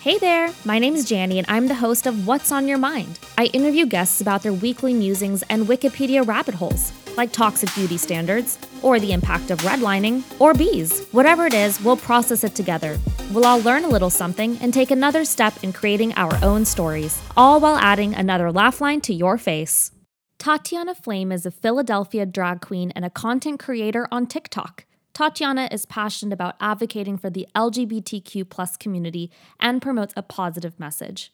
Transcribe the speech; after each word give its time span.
Hey 0.00 0.16
there, 0.16 0.54
my 0.64 0.78
name 0.78 0.94
is 0.94 1.10
Jani 1.10 1.38
and 1.38 1.46
I'm 1.50 1.66
the 1.66 1.74
host 1.74 2.06
of 2.06 2.24
What's 2.24 2.52
on 2.52 2.68
Your 2.68 2.78
Mind. 2.78 3.18
I 3.36 3.46
interview 3.46 3.84
guests 3.84 4.20
about 4.20 4.44
their 4.44 4.52
weekly 4.52 4.94
musings 4.94 5.42
and 5.50 5.66
Wikipedia 5.66 6.24
rabbit 6.24 6.54
holes, 6.54 6.92
like 7.16 7.32
toxic 7.32 7.74
beauty 7.74 7.96
standards, 7.96 8.60
or 8.82 9.00
the 9.00 9.12
impact 9.12 9.50
of 9.50 9.58
redlining, 9.62 10.22
or 10.38 10.54
bees. 10.54 11.04
Whatever 11.10 11.46
it 11.46 11.52
is, 11.52 11.80
we'll 11.82 11.96
process 11.96 12.44
it 12.44 12.54
together. 12.54 12.96
We'll 13.32 13.44
all 13.44 13.60
learn 13.60 13.82
a 13.82 13.88
little 13.88 14.08
something 14.08 14.56
and 14.58 14.72
take 14.72 14.92
another 14.92 15.24
step 15.24 15.64
in 15.64 15.72
creating 15.72 16.14
our 16.14 16.38
own 16.44 16.64
stories, 16.64 17.20
all 17.36 17.58
while 17.58 17.76
adding 17.76 18.14
another 18.14 18.52
laugh 18.52 18.80
line 18.80 19.00
to 19.00 19.12
your 19.12 19.36
face. 19.36 19.90
Tatiana 20.38 20.94
Flame 20.94 21.32
is 21.32 21.44
a 21.44 21.50
Philadelphia 21.50 22.24
drag 22.24 22.60
queen 22.60 22.92
and 22.92 23.04
a 23.04 23.10
content 23.10 23.58
creator 23.58 24.06
on 24.12 24.28
TikTok. 24.28 24.84
Tatiana 25.18 25.68
is 25.72 25.84
passionate 25.84 26.32
about 26.32 26.54
advocating 26.60 27.18
for 27.18 27.28
the 27.28 27.48
LGBTQ 27.56 28.48
plus 28.48 28.76
community 28.76 29.32
and 29.58 29.82
promotes 29.82 30.14
a 30.16 30.22
positive 30.22 30.78
message. 30.78 31.32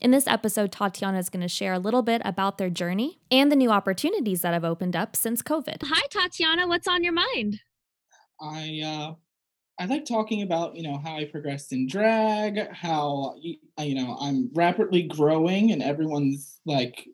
In 0.00 0.12
this 0.12 0.28
episode, 0.28 0.70
Tatiana 0.70 1.18
is 1.18 1.30
going 1.30 1.40
to 1.40 1.48
share 1.48 1.72
a 1.72 1.80
little 1.80 2.02
bit 2.02 2.22
about 2.24 2.58
their 2.58 2.70
journey 2.70 3.18
and 3.32 3.50
the 3.50 3.56
new 3.56 3.72
opportunities 3.72 4.42
that 4.42 4.54
have 4.54 4.62
opened 4.62 4.94
up 4.94 5.16
since 5.16 5.42
COVID. 5.42 5.78
Hi, 5.82 6.06
Tatiana. 6.12 6.68
What's 6.68 6.86
on 6.86 7.02
your 7.02 7.12
mind? 7.12 7.58
I 8.40 8.80
uh, 8.84 9.14
I 9.80 9.86
like 9.86 10.04
talking 10.04 10.42
about 10.42 10.76
you 10.76 10.84
know 10.84 10.98
how 10.98 11.16
I 11.16 11.24
progressed 11.24 11.72
in 11.72 11.88
drag, 11.88 12.70
how 12.70 13.34
you 13.42 13.94
know 13.96 14.16
I'm 14.20 14.48
rapidly 14.54 15.02
growing, 15.02 15.72
and 15.72 15.82
everyone's 15.82 16.60
like, 16.66 17.04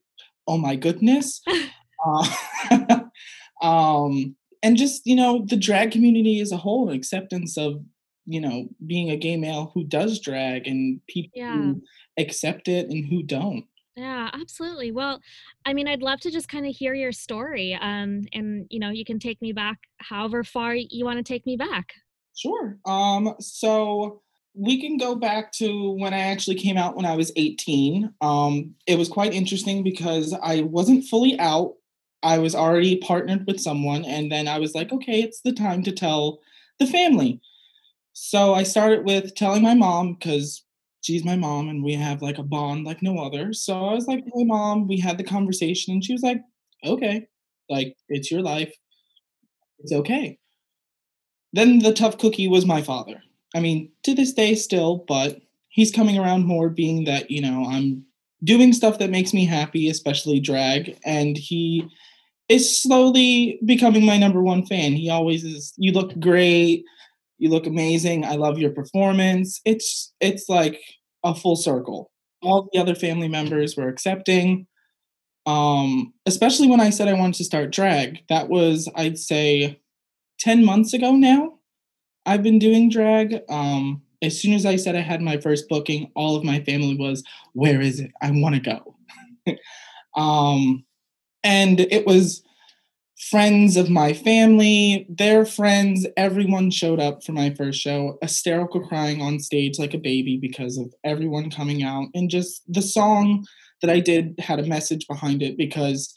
"Oh 0.46 0.58
my 0.58 0.76
goodness." 0.76 1.40
uh, 2.06 3.00
um, 3.62 4.36
and 4.62 4.76
just 4.76 5.06
you 5.06 5.16
know 5.16 5.44
the 5.46 5.56
drag 5.56 5.90
community 5.90 6.40
as 6.40 6.52
a 6.52 6.56
whole 6.56 6.90
acceptance 6.90 7.56
of 7.56 7.82
you 8.26 8.40
know 8.40 8.68
being 8.86 9.10
a 9.10 9.16
gay 9.16 9.36
male 9.36 9.70
who 9.74 9.84
does 9.84 10.20
drag 10.20 10.66
and 10.66 11.00
people 11.08 11.30
yeah. 11.34 11.54
who 11.54 11.82
accept 12.18 12.68
it 12.68 12.88
and 12.88 13.06
who 13.06 13.22
don't 13.22 13.64
yeah 13.96 14.30
absolutely 14.32 14.92
well 14.92 15.20
i 15.66 15.72
mean 15.72 15.88
i'd 15.88 16.02
love 16.02 16.20
to 16.20 16.30
just 16.30 16.48
kind 16.48 16.66
of 16.66 16.74
hear 16.74 16.94
your 16.94 17.12
story 17.12 17.74
um 17.80 18.22
and 18.32 18.66
you 18.70 18.78
know 18.78 18.90
you 18.90 19.04
can 19.04 19.18
take 19.18 19.40
me 19.42 19.52
back 19.52 19.78
however 19.98 20.44
far 20.44 20.74
you 20.74 21.04
want 21.04 21.18
to 21.18 21.24
take 21.24 21.44
me 21.46 21.56
back 21.56 21.94
sure 22.36 22.78
um 22.86 23.34
so 23.40 24.22
we 24.54 24.80
can 24.80 24.96
go 24.96 25.14
back 25.14 25.52
to 25.52 25.92
when 25.92 26.12
I 26.12 26.18
actually 26.18 26.56
came 26.56 26.76
out 26.76 26.96
when 26.96 27.06
I 27.06 27.14
was 27.14 27.32
18. 27.36 28.12
Um, 28.20 28.74
it 28.86 28.98
was 28.98 29.08
quite 29.08 29.32
interesting 29.32 29.82
because 29.84 30.34
I 30.42 30.62
wasn't 30.62 31.04
fully 31.04 31.38
out 31.38 31.74
I 32.22 32.38
was 32.38 32.54
already 32.54 32.96
partnered 32.96 33.46
with 33.46 33.60
someone, 33.60 34.04
and 34.04 34.30
then 34.30 34.48
I 34.48 34.58
was 34.58 34.74
like, 34.74 34.92
okay, 34.92 35.22
it's 35.22 35.40
the 35.40 35.52
time 35.52 35.82
to 35.84 35.92
tell 35.92 36.40
the 36.78 36.86
family. 36.86 37.40
So 38.12 38.54
I 38.54 38.64
started 38.64 39.04
with 39.04 39.34
telling 39.34 39.62
my 39.62 39.74
mom 39.74 40.14
because 40.14 40.64
she's 41.02 41.24
my 41.24 41.36
mom 41.36 41.68
and 41.68 41.82
we 41.82 41.94
have 41.94 42.20
like 42.20 42.38
a 42.38 42.42
bond 42.42 42.84
like 42.84 43.02
no 43.02 43.18
other. 43.18 43.52
So 43.52 43.86
I 43.86 43.94
was 43.94 44.06
like, 44.06 44.22
hey, 44.24 44.44
mom, 44.44 44.86
we 44.86 44.98
had 44.98 45.16
the 45.16 45.24
conversation, 45.24 45.94
and 45.94 46.04
she 46.04 46.12
was 46.12 46.22
like, 46.22 46.42
okay, 46.84 47.26
like 47.68 47.96
it's 48.08 48.30
your 48.30 48.42
life. 48.42 48.72
It's 49.78 49.92
okay. 49.92 50.38
Then 51.52 51.78
the 51.78 51.92
tough 51.92 52.18
cookie 52.18 52.48
was 52.48 52.66
my 52.66 52.82
father. 52.82 53.22
I 53.54 53.60
mean, 53.60 53.90
to 54.04 54.14
this 54.14 54.32
day 54.32 54.54
still, 54.54 55.04
but 55.08 55.40
he's 55.70 55.90
coming 55.90 56.18
around 56.18 56.46
more 56.46 56.68
being 56.68 57.04
that, 57.04 57.30
you 57.30 57.40
know, 57.40 57.64
I'm 57.68 58.04
doing 58.44 58.72
stuff 58.72 58.98
that 58.98 59.10
makes 59.10 59.32
me 59.32 59.44
happy, 59.44 59.88
especially 59.88 60.38
drag. 60.40 60.98
And 61.04 61.36
he 61.36 61.88
is 62.50 62.82
slowly 62.82 63.60
becoming 63.64 64.04
my 64.04 64.18
number 64.18 64.42
one 64.42 64.66
fan. 64.66 64.92
He 64.92 65.08
always 65.08 65.44
is. 65.44 65.72
You 65.76 65.92
look 65.92 66.18
great. 66.18 66.84
You 67.38 67.48
look 67.48 67.66
amazing. 67.66 68.24
I 68.24 68.34
love 68.34 68.58
your 68.58 68.72
performance. 68.72 69.60
It's 69.64 70.12
it's 70.20 70.48
like 70.48 70.78
a 71.24 71.34
full 71.34 71.56
circle. 71.56 72.10
All 72.42 72.68
the 72.72 72.80
other 72.80 72.96
family 72.96 73.28
members 73.28 73.76
were 73.76 73.88
accepting. 73.88 74.66
Um, 75.46 76.12
especially 76.26 76.68
when 76.68 76.80
I 76.80 76.90
said 76.90 77.08
I 77.08 77.14
wanted 77.14 77.36
to 77.36 77.44
start 77.44 77.70
drag. 77.70 78.18
That 78.28 78.48
was, 78.48 78.88
I'd 78.94 79.18
say, 79.18 79.80
10 80.40 80.64
months 80.64 80.92
ago 80.92 81.12
now. 81.12 81.54
I've 82.26 82.42
been 82.42 82.58
doing 82.58 82.90
drag. 82.90 83.40
Um, 83.48 84.02
as 84.22 84.40
soon 84.40 84.54
as 84.54 84.66
I 84.66 84.76
said 84.76 84.96
I 84.96 85.00
had 85.00 85.22
my 85.22 85.38
first 85.38 85.68
booking, 85.68 86.10
all 86.14 86.36
of 86.36 86.44
my 86.44 86.60
family 86.64 86.96
was, 86.96 87.22
Where 87.52 87.80
is 87.80 88.00
it? 88.00 88.10
I 88.20 88.30
want 88.32 88.56
to 88.56 88.60
go. 89.46 89.56
um, 90.20 90.84
and 91.42 91.80
it 91.80 92.06
was 92.06 92.42
friends 93.28 93.76
of 93.76 93.90
my 93.90 94.14
family, 94.14 95.06
their 95.08 95.44
friends, 95.44 96.06
everyone 96.16 96.70
showed 96.70 96.98
up 96.98 97.22
for 97.22 97.32
my 97.32 97.50
first 97.50 97.80
show, 97.80 98.18
hysterical 98.22 98.80
crying 98.86 99.20
on 99.20 99.38
stage 99.38 99.78
like 99.78 99.92
a 99.92 99.98
baby 99.98 100.38
because 100.38 100.78
of 100.78 100.92
everyone 101.04 101.50
coming 101.50 101.82
out. 101.82 102.08
And 102.14 102.30
just 102.30 102.62
the 102.66 102.80
song 102.80 103.46
that 103.82 103.90
I 103.90 104.00
did 104.00 104.34
had 104.38 104.58
a 104.58 104.66
message 104.66 105.06
behind 105.06 105.42
it 105.42 105.58
because 105.58 106.14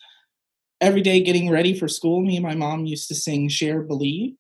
every 0.80 1.02
day 1.02 1.22
getting 1.22 1.50
ready 1.50 1.78
for 1.78 1.88
school, 1.90 2.22
me 2.22 2.38
and 2.38 2.46
my 2.46 2.56
mom 2.56 2.86
used 2.86 3.10
to 3.10 3.16
sing 3.16 3.50
Cher 3.50 3.82
Believe. 3.82 4.36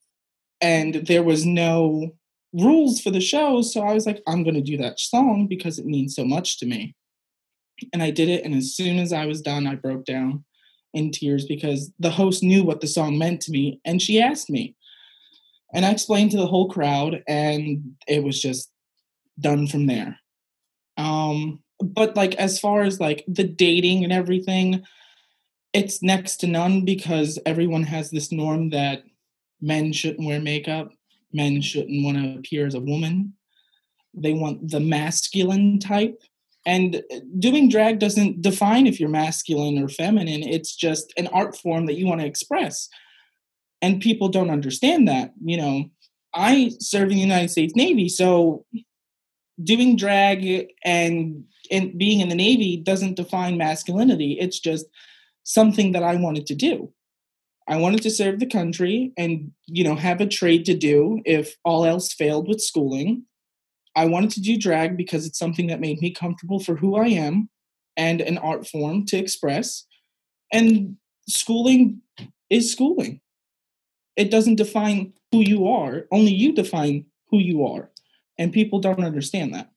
And 0.62 0.96
there 1.08 1.24
was 1.24 1.46
no 1.46 2.12
rules 2.54 3.02
for 3.02 3.12
the 3.12 3.20
show. 3.20 3.62
So 3.62 3.82
I 3.82 3.94
was 3.94 4.06
like, 4.06 4.22
I'm 4.26 4.44
going 4.44 4.56
to 4.56 4.62
do 4.62 4.78
that 4.78 5.00
song 5.00 5.48
because 5.50 5.80
it 5.80 5.86
means 5.86 6.16
so 6.16 6.24
much 6.24 6.60
to 6.60 6.66
me. 6.66 6.96
And 7.92 8.02
I 8.02 8.12
did 8.12 8.30
it. 8.30 8.46
And 8.46 8.56
as 8.56 8.74
soon 8.74 9.00
as 9.00 9.12
I 9.12 9.26
was 9.26 9.42
done, 9.42 9.68
I 9.68 9.76
broke 9.76 10.06
down 10.06 10.46
in 10.94 11.12
tears 11.12 11.46
because 11.46 11.92
the 12.00 12.10
host 12.10 12.44
knew 12.44 12.64
what 12.64 12.82
the 12.82 12.88
song 12.88 13.18
meant 13.18 13.42
to 13.42 13.52
me 13.52 13.80
and 13.86 14.02
she 14.02 14.22
asked 14.22 14.50
me. 14.50 14.76
And 15.74 15.86
I 15.86 15.92
explained 15.92 16.32
to 16.32 16.38
the 16.38 16.48
whole 16.48 16.70
crowd 16.70 17.24
and 17.28 17.96
it 18.08 18.24
was 18.24 18.42
just 18.42 18.72
done 19.40 19.68
from 19.68 19.88
there. 19.88 20.20
Um 20.98 21.60
but 21.82 22.16
like 22.16 22.36
as 22.36 22.60
far 22.60 22.84
as 22.84 23.00
like 23.00 23.26
the 23.28 23.44
dating 23.44 24.04
and 24.04 24.14
everything, 24.14 24.84
it's 25.74 26.04
next 26.04 26.38
to 26.38 26.48
none 26.48 26.86
because 26.86 27.40
everyone 27.46 27.84
has 27.84 28.12
this 28.12 28.32
norm 28.32 28.70
that 28.70 29.04
men 29.60 29.92
shouldn't 29.92 30.28
wear 30.28 30.40
makeup, 30.40 30.92
men 31.34 31.62
shouldn't 31.62 32.06
want 32.06 32.18
to 32.18 32.38
appear 32.38 32.68
as 32.68 32.76
a 32.76 32.80
woman. 32.80 33.34
They 34.14 34.34
want 34.34 34.70
the 34.70 34.80
masculine 34.80 35.80
type 35.80 36.22
and 36.66 36.98
uh, 37.12 37.20
doing 37.40 37.70
drag 37.70 38.00
doesn't 38.00 38.42
define 38.42 38.88
if 38.88 39.00
you're 39.00 39.10
masculine 39.10 39.82
or 39.82 39.90
feminine. 39.90 40.44
It's 40.44 40.76
just 40.76 41.14
an 41.18 41.28
art 41.28 41.58
form 41.58 41.86
that 41.88 41.96
you 41.96 42.08
want 42.08 42.22
to 42.22 42.28
express. 42.28 42.90
And 43.82 44.02
people 44.02 44.30
don't 44.30 44.52
understand 44.52 45.08
that 45.08 45.34
you 45.44 45.58
know. 45.58 45.86
I 46.36 46.72
serve 46.80 47.12
in 47.12 47.18
the 47.18 47.22
united 47.22 47.52
states 47.52 47.76
navy 47.76 48.10
so 48.10 48.66
doing 49.62 49.96
drag 49.96 50.68
and 50.84 51.44
and 51.72 51.98
being 51.98 52.22
in 52.22 52.30
the 52.30 52.36
navy 52.36 52.78
doesn't 52.78 53.16
define 53.16 53.58
masculinity. 53.58 54.38
It's 54.40 54.60
just 54.60 54.86
something 55.44 55.92
that 55.92 56.04
i 56.04 56.16
wanted 56.16 56.46
to 56.48 56.56
do. 56.56 56.92
I 57.68 57.78
wanted 57.78 58.02
to 58.04 58.12
serve 58.12 58.40
the 58.40 58.46
country 58.46 59.14
and 59.18 59.52
you 59.68 59.84
know 59.84 59.96
have 59.96 60.22
a 60.22 60.28
trade 60.28 60.66
to 60.66 60.76
do 60.76 61.22
if 61.26 61.56
all 61.64 61.86
else 61.86 62.14
failed 62.14 62.48
with 62.48 62.62
schooling 62.62 63.26
I 63.96 64.06
wanted 64.06 64.32
to 64.32 64.42
do 64.42 64.58
drag 64.58 64.98
because 64.98 65.26
it's 65.26 65.38
something 65.38 65.68
that 65.68 65.80
made 65.80 66.02
me 66.02 66.12
comfortable 66.12 66.60
for 66.60 66.76
who 66.76 66.96
I 66.96 67.08
am 67.08 67.50
and 67.96 68.22
an 68.22 68.38
art 68.40 68.68
form 68.68 69.06
to 69.08 69.18
express. 69.18 69.86
And 70.52 70.98
schooling 71.28 72.02
is 72.50 72.72
schooling. 72.72 73.22
It 74.16 74.32
doesn't 74.32 74.56
define 74.56 75.14
who 75.32 75.40
you 75.40 75.68
are, 75.68 76.06
only 76.12 76.32
you 76.32 76.54
define 76.54 77.06
who 77.30 77.40
you 77.40 77.66
are. 77.66 77.90
And 78.38 78.54
people 78.54 78.80
don't 78.80 79.04
understand 79.04 79.54
that. 79.54 79.73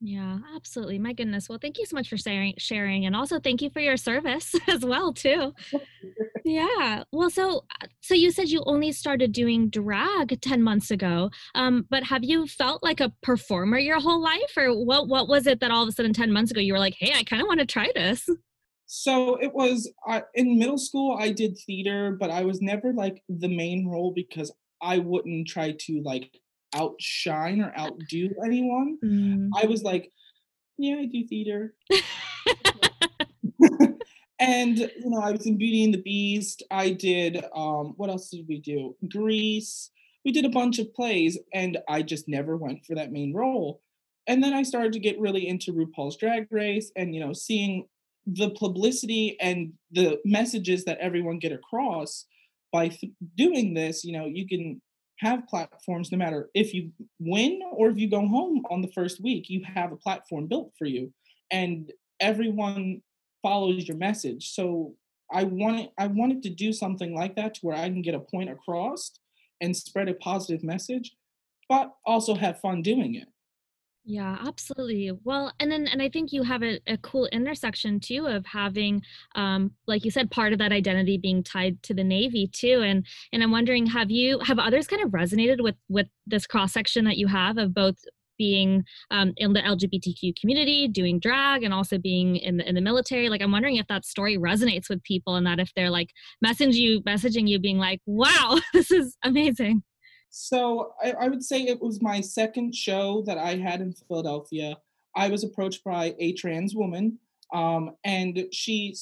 Yeah, 0.00 0.38
absolutely. 0.54 0.98
My 0.98 1.12
goodness. 1.12 1.48
Well, 1.48 1.58
thank 1.60 1.76
you 1.76 1.84
so 1.84 1.96
much 1.96 2.08
for 2.08 2.16
sharing 2.16 2.54
sharing 2.56 3.06
and 3.06 3.16
also 3.16 3.40
thank 3.40 3.60
you 3.60 3.68
for 3.68 3.80
your 3.80 3.96
service 3.96 4.54
as 4.68 4.84
well 4.84 5.12
too. 5.12 5.52
yeah. 6.44 7.02
Well, 7.10 7.30
so 7.30 7.64
uh, 7.82 7.86
so 8.00 8.14
you 8.14 8.30
said 8.30 8.48
you 8.48 8.62
only 8.66 8.92
started 8.92 9.32
doing 9.32 9.70
drag 9.70 10.40
10 10.40 10.62
months 10.62 10.92
ago. 10.92 11.30
Um 11.56 11.86
but 11.90 12.04
have 12.04 12.22
you 12.22 12.46
felt 12.46 12.82
like 12.82 13.00
a 13.00 13.12
performer 13.22 13.78
your 13.78 13.98
whole 13.98 14.22
life 14.22 14.56
or 14.56 14.72
what 14.72 15.08
what 15.08 15.28
was 15.28 15.48
it 15.48 15.58
that 15.60 15.72
all 15.72 15.82
of 15.82 15.88
a 15.88 15.92
sudden 15.92 16.12
10 16.12 16.32
months 16.32 16.52
ago 16.52 16.60
you 16.60 16.72
were 16.72 16.78
like, 16.78 16.94
"Hey, 16.98 17.12
I 17.14 17.24
kind 17.24 17.42
of 17.42 17.48
want 17.48 17.60
to 17.60 17.66
try 17.66 17.90
this." 17.94 18.28
So 18.86 19.34
it 19.36 19.52
was 19.52 19.92
uh, 20.08 20.22
in 20.34 20.58
middle 20.58 20.78
school 20.78 21.16
I 21.18 21.32
did 21.32 21.58
theater, 21.66 22.16
but 22.18 22.30
I 22.30 22.44
was 22.44 22.62
never 22.62 22.92
like 22.92 23.22
the 23.28 23.48
main 23.48 23.86
role 23.88 24.12
because 24.14 24.52
I 24.80 24.98
wouldn't 24.98 25.48
try 25.48 25.74
to 25.78 26.02
like 26.04 26.30
outshine 26.74 27.60
or 27.60 27.72
outdo 27.78 28.30
anyone. 28.44 28.98
Mm. 29.04 29.50
I 29.56 29.66
was 29.66 29.82
like, 29.82 30.12
yeah, 30.76 30.96
I 30.96 31.06
do 31.06 31.26
theater. 31.26 31.74
and 34.38 34.78
you 34.78 35.10
know, 35.10 35.20
I 35.20 35.32
was 35.32 35.46
in 35.46 35.58
Beauty 35.58 35.84
and 35.84 35.94
the 35.94 36.02
Beast. 36.02 36.62
I 36.70 36.90
did 36.90 37.44
um 37.54 37.94
what 37.96 38.10
else 38.10 38.30
did 38.30 38.46
we 38.48 38.60
do? 38.60 38.96
Grease. 39.10 39.90
We 40.24 40.32
did 40.32 40.44
a 40.44 40.50
bunch 40.50 40.78
of 40.78 40.92
plays 40.94 41.38
and 41.54 41.78
I 41.88 42.02
just 42.02 42.28
never 42.28 42.56
went 42.56 42.84
for 42.84 42.94
that 42.94 43.12
main 43.12 43.32
role. 43.34 43.82
And 44.26 44.42
then 44.42 44.52
I 44.52 44.62
started 44.62 44.92
to 44.92 44.98
get 44.98 45.18
really 45.18 45.48
into 45.48 45.72
RuPaul's 45.72 46.16
Drag 46.16 46.46
Race 46.50 46.92
and 46.96 47.14
you 47.14 47.20
know, 47.20 47.32
seeing 47.32 47.86
the 48.26 48.50
publicity 48.50 49.36
and 49.40 49.72
the 49.90 50.18
messages 50.24 50.84
that 50.84 50.98
everyone 50.98 51.38
get 51.38 51.52
across 51.52 52.26
by 52.70 52.88
th- 52.88 53.12
doing 53.36 53.72
this, 53.72 54.04
you 54.04 54.12
know, 54.12 54.26
you 54.26 54.46
can 54.46 54.82
have 55.20 55.46
platforms 55.46 56.12
no 56.12 56.18
matter 56.18 56.48
if 56.54 56.72
you 56.72 56.90
win 57.18 57.60
or 57.72 57.88
if 57.88 57.98
you 57.98 58.08
go 58.08 58.26
home 58.26 58.62
on 58.70 58.80
the 58.80 58.92
first 58.92 59.22
week 59.22 59.48
you 59.48 59.62
have 59.64 59.92
a 59.92 59.96
platform 59.96 60.46
built 60.46 60.72
for 60.78 60.86
you 60.86 61.12
and 61.50 61.92
everyone 62.20 63.00
follows 63.42 63.86
your 63.86 63.96
message. 63.96 64.50
So 64.50 64.94
i 65.32 65.44
wanted 65.44 65.90
i 65.98 66.06
wanted 66.06 66.42
to 66.42 66.50
do 66.50 66.72
something 66.72 67.14
like 67.14 67.36
that 67.36 67.54
to 67.54 67.60
where 67.62 67.76
i 67.76 67.88
can 67.88 68.02
get 68.02 68.14
a 68.14 68.20
point 68.20 68.50
across 68.50 69.12
and 69.60 69.76
spread 69.76 70.08
a 70.08 70.14
positive 70.14 70.62
message 70.62 71.12
but 71.68 71.92
also 72.06 72.34
have 72.34 72.60
fun 72.60 72.82
doing 72.82 73.14
it 73.14 73.28
Yeah, 74.10 74.38
absolutely. 74.46 75.12
Well, 75.22 75.52
and 75.60 75.70
then 75.70 75.86
and 75.86 76.00
I 76.00 76.08
think 76.08 76.32
you 76.32 76.42
have 76.42 76.62
a, 76.62 76.80
a 76.86 76.96
cool 76.96 77.26
intersection 77.26 78.00
too 78.00 78.26
of 78.26 78.46
having 78.46 79.02
um 79.34 79.72
like 79.86 80.02
you 80.02 80.10
said 80.10 80.30
part 80.30 80.54
of 80.54 80.58
that 80.60 80.72
identity 80.72 81.18
being 81.18 81.42
tied 81.42 81.82
to 81.82 81.92
the 81.94 82.02
Navy 82.04 82.46
too 82.50 82.80
and 82.82 83.04
and 83.34 83.42
I'm 83.42 83.50
wondering 83.50 83.84
have 83.86 84.10
you 84.10 84.38
have 84.40 84.58
others 84.58 84.86
kind 84.86 85.02
of 85.02 85.10
resonated 85.10 85.62
with 85.62 85.74
with 85.90 86.06
this 86.26 86.46
cross 86.46 86.72
section 86.72 87.04
that 87.04 87.18
you 87.18 87.26
have 87.26 87.58
of 87.58 87.74
both 87.74 87.96
being 88.38 88.82
um, 89.10 89.32
in 89.36 89.52
the 89.52 89.60
LGBTQ 89.66 90.32
community, 90.40 90.86
doing 90.86 91.18
drag, 91.18 91.64
and 91.64 91.74
also 91.74 91.98
being 91.98 92.36
in 92.36 92.56
the 92.58 92.68
in 92.68 92.76
the 92.76 92.80
military. 92.80 93.28
Like, 93.28 93.42
I'm 93.42 93.50
wondering 93.50 93.76
if 93.76 93.88
that 93.88 94.04
story 94.06 94.38
resonates 94.38 94.88
with 94.88 95.02
people, 95.02 95.34
and 95.34 95.44
that 95.46 95.58
if 95.58 95.72
they're 95.74 95.90
like 95.90 96.12
messaging 96.44 96.72
you, 96.74 97.00
messaging 97.02 97.48
you, 97.48 97.58
being 97.58 97.78
like, 97.78 98.00
"Wow, 98.06 98.60
this 98.72 98.92
is 98.92 99.16
amazing." 99.24 99.82
So 100.30 100.94
I, 101.02 101.12
I 101.12 101.28
would 101.28 101.42
say 101.42 101.62
it 101.62 101.80
was 101.80 102.02
my 102.02 102.20
second 102.20 102.74
show 102.74 103.22
that 103.26 103.38
I 103.38 103.56
had 103.56 103.80
in 103.80 103.94
Philadelphia. 103.94 104.76
I 105.16 105.28
was 105.28 105.42
approached 105.42 105.82
by 105.84 106.14
a 106.18 106.32
trans 106.34 106.74
woman, 106.74 107.18
um, 107.52 107.96
and 108.04 108.46
she 108.52 108.94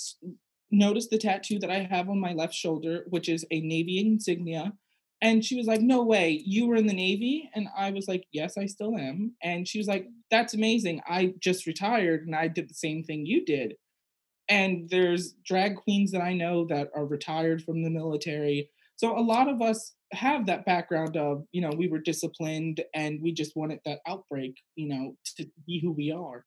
noticed 0.70 1.10
the 1.10 1.18
tattoo 1.18 1.58
that 1.58 1.70
I 1.70 1.80
have 1.90 2.08
on 2.08 2.20
my 2.20 2.32
left 2.32 2.54
shoulder, 2.54 3.04
which 3.08 3.28
is 3.28 3.44
a 3.50 3.60
Navy 3.60 3.98
insignia. 3.98 4.72
And 5.22 5.44
she 5.44 5.56
was 5.56 5.66
like, 5.66 5.80
No 5.80 6.02
way, 6.02 6.42
you 6.44 6.66
were 6.66 6.76
in 6.76 6.86
the 6.86 6.94
Navy? 6.94 7.50
And 7.54 7.68
I 7.76 7.90
was 7.90 8.06
like, 8.06 8.26
Yes, 8.32 8.56
I 8.56 8.66
still 8.66 8.96
am. 8.96 9.32
And 9.42 9.66
she 9.66 9.78
was 9.78 9.88
like, 9.88 10.06
That's 10.30 10.54
amazing. 10.54 11.00
I 11.06 11.34
just 11.40 11.66
retired 11.66 12.26
and 12.26 12.36
I 12.36 12.48
did 12.48 12.68
the 12.68 12.74
same 12.74 13.02
thing 13.02 13.26
you 13.26 13.44
did 13.44 13.74
and 14.48 14.88
there's 14.90 15.32
drag 15.44 15.76
queens 15.76 16.12
that 16.12 16.22
I 16.22 16.32
know 16.32 16.66
that 16.66 16.90
are 16.94 17.06
retired 17.06 17.62
from 17.62 17.82
the 17.82 17.90
military. 17.90 18.70
So 18.96 19.16
a 19.16 19.20
lot 19.20 19.48
of 19.48 19.60
us 19.60 19.94
have 20.12 20.46
that 20.46 20.64
background 20.64 21.16
of, 21.16 21.44
you 21.52 21.60
know, 21.60 21.70
we 21.76 21.88
were 21.88 21.98
disciplined 21.98 22.82
and 22.94 23.20
we 23.22 23.32
just 23.32 23.56
wanted 23.56 23.80
that 23.84 24.00
outbreak, 24.06 24.56
you 24.76 24.88
know, 24.88 25.16
to 25.36 25.46
be 25.66 25.80
who 25.80 25.92
we 25.92 26.10
are. 26.12 26.44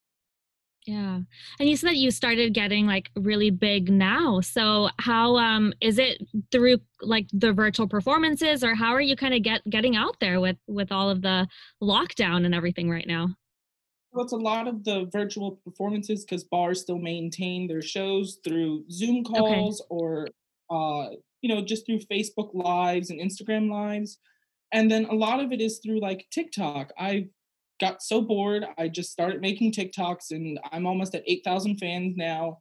Yeah. 0.85 1.19
And 1.59 1.69
you 1.69 1.75
said 1.75 1.89
that 1.89 1.97
you 1.97 2.09
started 2.09 2.53
getting 2.53 2.87
like 2.87 3.11
really 3.15 3.51
big 3.51 3.91
now. 3.91 4.39
So 4.41 4.89
how 4.99 5.37
um 5.37 5.73
is 5.81 5.99
it 5.99 6.21
through 6.51 6.77
like 7.01 7.27
the 7.33 7.53
virtual 7.53 7.87
performances 7.87 8.63
or 8.63 8.73
how 8.75 8.91
are 8.93 9.01
you 9.01 9.15
kind 9.15 9.33
of 9.33 9.43
get 9.43 9.61
getting 9.69 9.95
out 9.95 10.15
there 10.19 10.39
with 10.39 10.57
with 10.67 10.91
all 10.91 11.09
of 11.09 11.21
the 11.21 11.47
lockdown 11.83 12.45
and 12.45 12.55
everything 12.55 12.89
right 12.89 13.05
now? 13.05 13.27
So 14.15 14.21
it's 14.23 14.33
a 14.33 14.37
lot 14.37 14.67
of 14.67 14.83
the 14.83 15.07
virtual 15.11 15.57
performances 15.63 16.25
because 16.25 16.43
bars 16.43 16.81
still 16.81 16.97
maintain 16.97 17.67
their 17.67 17.81
shows 17.81 18.39
through 18.43 18.85
Zoom 18.89 19.23
Okay. 19.37 19.39
calls 19.53 19.85
or, 19.89 20.27
uh, 20.71 21.09
you 21.41 21.53
know, 21.53 21.61
just 21.61 21.85
through 21.85 21.99
Facebook 21.99 22.49
Lives 22.53 23.09
and 23.09 23.19
Instagram 23.19 23.71
Lives. 23.71 24.19
And 24.71 24.89
then 24.91 25.05
a 25.05 25.15
lot 25.15 25.39
of 25.39 25.51
it 25.51 25.61
is 25.61 25.79
through 25.79 25.99
like 25.99 26.27
TikTok. 26.31 26.91
I 26.97 27.29
got 27.79 28.01
so 28.03 28.21
bored, 28.21 28.65
I 28.77 28.87
just 28.87 29.11
started 29.11 29.41
making 29.41 29.71
TikToks 29.71 30.31
and 30.31 30.59
I'm 30.71 30.85
almost 30.85 31.15
at 31.15 31.23
8,000 31.25 31.77
fans 31.77 32.15
now. 32.17 32.59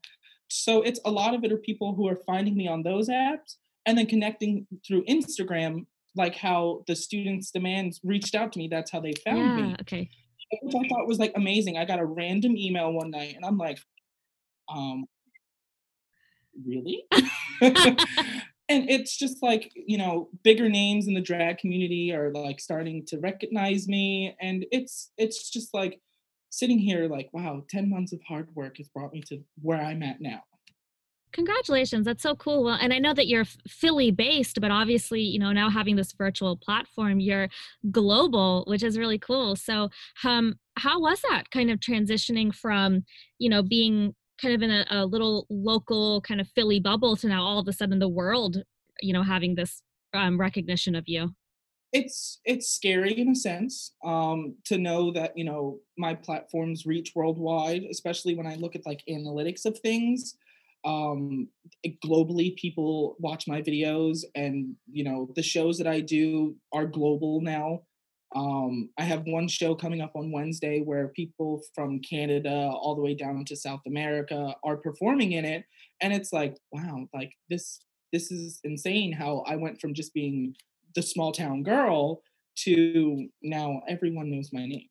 So 0.49 0.83
it's 0.83 1.01
a 1.05 1.11
lot 1.11 1.35
of 1.35 1.45
it 1.45 1.53
are 1.53 1.59
people 1.59 1.95
who 1.95 2.09
are 2.09 2.17
finding 2.27 2.57
me 2.57 2.69
on 2.69 2.83
those 2.83 3.09
apps 3.09 3.57
and 3.85 3.99
then 3.99 4.07
connecting 4.07 4.67
through 4.87 5.05
Instagram, 5.05 5.87
like 6.17 6.37
how 6.37 6.85
the 6.87 6.97
students' 6.97 7.51
demands 7.51 8.01
reached 8.05 8.35
out 8.35 8.53
to 8.53 8.59
me. 8.59 8.69
That's 8.69 8.91
how 8.91 9.01
they 9.01 9.13
found 9.25 9.39
Yeah, 9.39 9.57
me 9.67 9.77
okay. 9.81 10.09
which 10.63 10.75
I 10.75 10.89
thought 10.89 11.07
was 11.07 11.19
like 11.19 11.33
amazing. 11.37 11.77
I 11.77 11.85
got 11.85 11.99
a 11.99 12.05
random 12.05 12.57
email 12.57 12.93
one 12.93 13.11
night 13.11 13.35
and 13.35 13.45
I'm 13.45 13.59
like, 13.59 13.79
um, 14.75 15.05
really? 16.67 17.05
and 18.69 18.89
it's 18.91 19.17
just 19.17 19.43
like, 19.43 19.73
you 19.75 19.97
know, 19.97 20.29
bigger 20.43 20.69
names 20.69 21.07
in 21.07 21.15
the 21.15 21.21
drag 21.21 21.59
community 21.59 22.13
are 22.13 22.31
like 22.33 22.61
starting 22.61 23.05
to 23.07 23.19
recognize 23.19 23.89
me. 23.89 24.37
And 24.41 24.67
it's 24.71 25.11
it's 25.17 25.51
just 25.51 25.73
like 25.73 26.01
sitting 26.51 26.79
here 26.79 27.09
like, 27.09 27.31
wow, 27.33 27.65
10 27.71 27.89
months 27.89 28.13
of 28.13 28.21
hard 28.29 28.49
work 28.55 28.77
has 28.79 28.89
brought 28.89 29.13
me 29.13 29.23
to 29.29 29.41
where 29.63 29.81
I'm 29.81 30.03
at 30.03 30.21
now. 30.21 30.43
Congratulations. 31.33 32.07
That's 32.07 32.23
so 32.23 32.35
cool. 32.35 32.65
Well, 32.65 32.79
and 32.81 32.93
I 32.93 32.99
know 32.99 33.13
that 33.13 33.27
you're 33.27 33.45
Philly 33.45 34.11
based, 34.11 34.61
but 34.61 34.71
obviously, 34.71 35.21
you 35.21 35.39
know, 35.39 35.53
now 35.53 35.69
having 35.69 35.97
this 35.97 36.13
virtual 36.13 36.57
platform, 36.57 37.21
you're 37.21 37.49
global, 37.91 38.65
which 38.67 38.83
is 38.83 38.99
really 38.99 39.19
cool. 39.19 39.55
So, 39.55 39.91
um, 40.25 40.55
how 40.79 41.01
was 41.01 41.21
that 41.29 41.51
kind 41.51 41.71
of 41.71 41.81
transitioning 41.81 42.55
from, 42.55 43.05
you 43.39 43.51
know, 43.51 43.63
being 43.63 44.15
kind 44.41 44.55
of 44.55 44.63
in 44.63 44.71
a, 44.71 44.87
a 44.91 45.07
little 45.07 45.47
local 45.51 46.21
kind 46.23 46.41
of 46.41 46.49
Philly 46.55 46.81
bubble 46.81 47.17
to 47.17 47.29
now 47.29 47.43
all 47.43 47.59
of 47.59 47.69
a 47.69 47.73
sudden 47.73 47.99
the 47.99 48.09
world, 48.09 48.63
you 49.01 49.13
know, 49.13 49.23
having 49.23 49.55
this 49.55 49.83
um, 50.15 50.39
recognition 50.39 50.95
of 50.95 51.05
you? 51.07 51.35
It's 51.93 52.41
it's 52.45 52.69
scary 52.69 53.19
in 53.19 53.31
a 53.31 53.35
sense, 53.35 53.95
um, 54.05 54.57
to 54.67 54.77
know 54.77 55.11
that, 55.13 55.33
you 55.37 55.45
know, 55.45 55.79
my 55.97 56.15
platforms 56.15 56.85
reach 56.85 57.13
worldwide, 57.15 57.85
especially 57.91 58.35
when 58.35 58.47
I 58.47 58.57
look 58.57 58.77
at, 58.77 58.85
like, 58.85 59.03
analytics 59.09 59.65
of 59.65 59.79
things. 59.79 60.37
Um, 60.85 61.49
globally, 62.05 62.57
people 62.57 63.17
watch 63.19 63.49
my 63.49 63.63
videos 63.63 64.25
and, 64.35 64.77
you 64.91 65.03
know, 65.03 65.31
the 65.35 65.43
shows 65.43 65.79
that 65.79 65.87
I 65.87 66.01
do 66.01 66.57
are 66.73 66.87
global 66.87 67.41
now. 67.41 67.81
Um, 68.35 68.91
I 68.99 69.05
have 69.05 69.23
one 69.27 69.49
show 69.49 69.75
coming 69.75 70.01
up 70.01 70.13
on 70.15 70.33
Wednesday 70.33 70.81
where 70.81 71.09
people 71.09 71.63
from 71.75 72.01
Canada 72.01 72.51
all 72.51 72.95
the 72.95 73.03
way 73.03 73.15
down 73.15 73.45
to 73.47 73.57
South 73.57 73.81
America 73.87 74.55
are 74.63 74.77
performing 74.77 75.33
in 75.33 75.45
it, 75.45 75.65
and 76.01 76.13
it's 76.13 76.33
like, 76.33 76.57
wow, 76.73 77.07
like, 77.15 77.33
this 77.49 77.81
this 78.13 78.31
is 78.31 78.61
insane 78.65 79.13
how 79.13 79.45
I 79.47 79.57
went 79.57 79.81
from 79.81 79.95
just 79.95 80.15
being 80.15 80.55
the 80.95 81.03
small 81.03 81.33
town 81.33 81.63
girl 81.63 82.23
to 82.57 83.29
now 83.43 83.83
everyone 83.89 84.31
knows 84.31 84.51
my 84.53 84.67
name. 84.67 84.89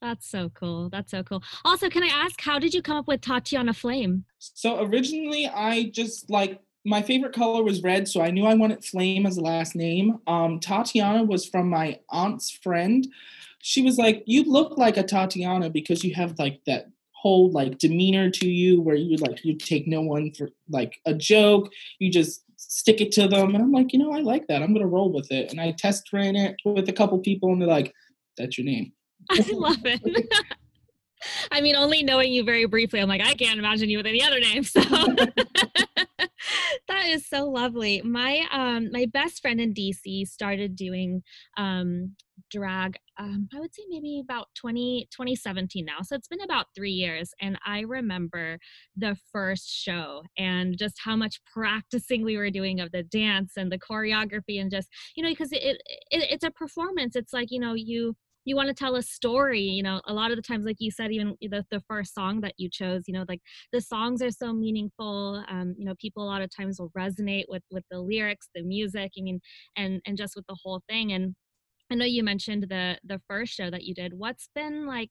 That's 0.00 0.28
so 0.28 0.50
cool. 0.50 0.90
That's 0.90 1.12
so 1.12 1.22
cool. 1.22 1.44
Also, 1.64 1.88
can 1.88 2.02
I 2.02 2.08
ask, 2.08 2.40
how 2.40 2.58
did 2.58 2.74
you 2.74 2.82
come 2.82 2.96
up 2.96 3.06
with 3.06 3.20
Tatiana 3.20 3.72
Flame? 3.72 4.24
So 4.40 4.82
originally 4.84 5.46
I 5.46 5.90
just 5.94 6.28
like 6.28 6.60
my 6.84 7.02
favorite 7.02 7.34
color 7.34 7.62
was 7.62 7.82
red, 7.82 8.08
so 8.08 8.22
I 8.22 8.30
knew 8.30 8.44
I 8.44 8.54
wanted 8.54 8.84
Flame 8.84 9.26
as 9.26 9.36
the 9.36 9.42
last 9.42 9.74
name. 9.74 10.18
Um, 10.26 10.58
Tatiana 10.58 11.22
was 11.22 11.46
from 11.46 11.68
my 11.68 12.00
aunt's 12.10 12.50
friend. 12.50 13.06
She 13.60 13.82
was 13.82 13.98
like, 13.98 14.24
"You 14.26 14.44
look 14.44 14.76
like 14.76 14.96
a 14.96 15.02
Tatiana 15.02 15.70
because 15.70 16.02
you 16.02 16.14
have 16.14 16.38
like 16.38 16.60
that 16.66 16.86
whole 17.12 17.50
like 17.52 17.78
demeanor 17.78 18.30
to 18.30 18.48
you 18.48 18.80
where 18.80 18.96
you 18.96 19.16
like 19.18 19.44
you 19.44 19.56
take 19.56 19.86
no 19.86 20.00
one 20.00 20.32
for 20.32 20.50
like 20.68 20.98
a 21.06 21.14
joke. 21.14 21.70
You 22.00 22.10
just 22.10 22.42
stick 22.56 23.00
it 23.00 23.12
to 23.12 23.28
them." 23.28 23.54
And 23.54 23.62
I'm 23.62 23.72
like, 23.72 23.92
you 23.92 23.98
know, 23.98 24.12
I 24.12 24.20
like 24.20 24.48
that. 24.48 24.62
I'm 24.62 24.72
gonna 24.72 24.86
roll 24.86 25.12
with 25.12 25.30
it. 25.30 25.50
And 25.50 25.60
I 25.60 25.72
test 25.72 26.12
ran 26.12 26.34
it 26.34 26.56
with 26.64 26.88
a 26.88 26.92
couple 26.92 27.18
people, 27.20 27.52
and 27.52 27.62
they're 27.62 27.68
like, 27.68 27.94
"That's 28.36 28.58
your 28.58 28.64
name." 28.64 28.92
I 29.30 29.44
love 29.52 29.84
it. 29.84 30.32
I 31.52 31.60
mean, 31.60 31.76
only 31.76 32.02
knowing 32.02 32.32
you 32.32 32.44
very 32.44 32.64
briefly, 32.64 33.00
I'm 33.00 33.08
like, 33.08 33.20
I 33.20 33.34
can't 33.34 33.58
imagine 33.58 33.88
you 33.88 33.98
with 33.98 34.06
any 34.06 34.22
other 34.22 34.40
name. 34.40 34.64
So 34.64 34.80
that 37.02 37.10
is 37.10 37.26
so 37.28 37.48
lovely. 37.48 38.02
My 38.02 38.46
um 38.52 38.90
my 38.92 39.06
best 39.12 39.40
friend 39.42 39.60
in 39.60 39.72
DC 39.74 40.26
started 40.26 40.76
doing 40.76 41.22
um 41.56 42.14
drag 42.50 42.96
um 43.18 43.48
I 43.54 43.60
would 43.60 43.74
say 43.74 43.82
maybe 43.88 44.20
about 44.22 44.48
20 44.54 45.08
2017 45.14 45.84
now. 45.84 46.02
So 46.02 46.14
it's 46.16 46.28
been 46.28 46.40
about 46.40 46.66
3 46.76 46.90
years 46.90 47.32
and 47.40 47.58
I 47.66 47.80
remember 47.80 48.58
the 48.96 49.16
first 49.32 49.68
show 49.68 50.22
and 50.38 50.76
just 50.78 50.96
how 51.04 51.16
much 51.16 51.40
practicing 51.52 52.24
we 52.24 52.36
were 52.36 52.50
doing 52.50 52.80
of 52.80 52.92
the 52.92 53.02
dance 53.02 53.52
and 53.56 53.70
the 53.70 53.78
choreography 53.78 54.60
and 54.60 54.70
just 54.70 54.88
you 55.16 55.22
know 55.22 55.30
because 55.30 55.52
it, 55.52 55.58
it 55.62 55.78
it's 56.10 56.44
a 56.44 56.50
performance. 56.50 57.16
It's 57.16 57.32
like, 57.32 57.50
you 57.50 57.60
know, 57.60 57.74
you 57.74 58.16
you 58.44 58.56
want 58.56 58.68
to 58.68 58.74
tell 58.74 58.96
a 58.96 59.02
story 59.02 59.60
you 59.60 59.82
know 59.82 60.00
a 60.06 60.12
lot 60.12 60.30
of 60.30 60.36
the 60.36 60.42
times 60.42 60.64
like 60.64 60.76
you 60.78 60.90
said 60.90 61.12
even 61.12 61.36
the, 61.40 61.64
the 61.70 61.82
first 61.88 62.14
song 62.14 62.40
that 62.40 62.54
you 62.56 62.68
chose 62.70 63.02
you 63.06 63.14
know 63.14 63.24
like 63.28 63.40
the 63.72 63.80
songs 63.80 64.22
are 64.22 64.30
so 64.30 64.52
meaningful 64.52 65.44
um 65.48 65.74
you 65.78 65.84
know 65.84 65.94
people 66.00 66.22
a 66.22 66.26
lot 66.26 66.42
of 66.42 66.54
times 66.54 66.78
will 66.78 66.90
resonate 66.96 67.44
with 67.48 67.62
with 67.70 67.84
the 67.90 68.00
lyrics 68.00 68.48
the 68.54 68.62
music 68.62 69.12
i 69.18 69.22
mean 69.22 69.40
and 69.76 70.00
and 70.06 70.16
just 70.16 70.34
with 70.36 70.46
the 70.46 70.56
whole 70.62 70.82
thing 70.88 71.12
and 71.12 71.34
i 71.90 71.94
know 71.94 72.04
you 72.04 72.22
mentioned 72.22 72.66
the 72.68 72.98
the 73.04 73.20
first 73.28 73.52
show 73.52 73.70
that 73.70 73.84
you 73.84 73.94
did. 73.94 74.12
What's 74.14 74.48
been 74.54 74.86
like 74.86 75.10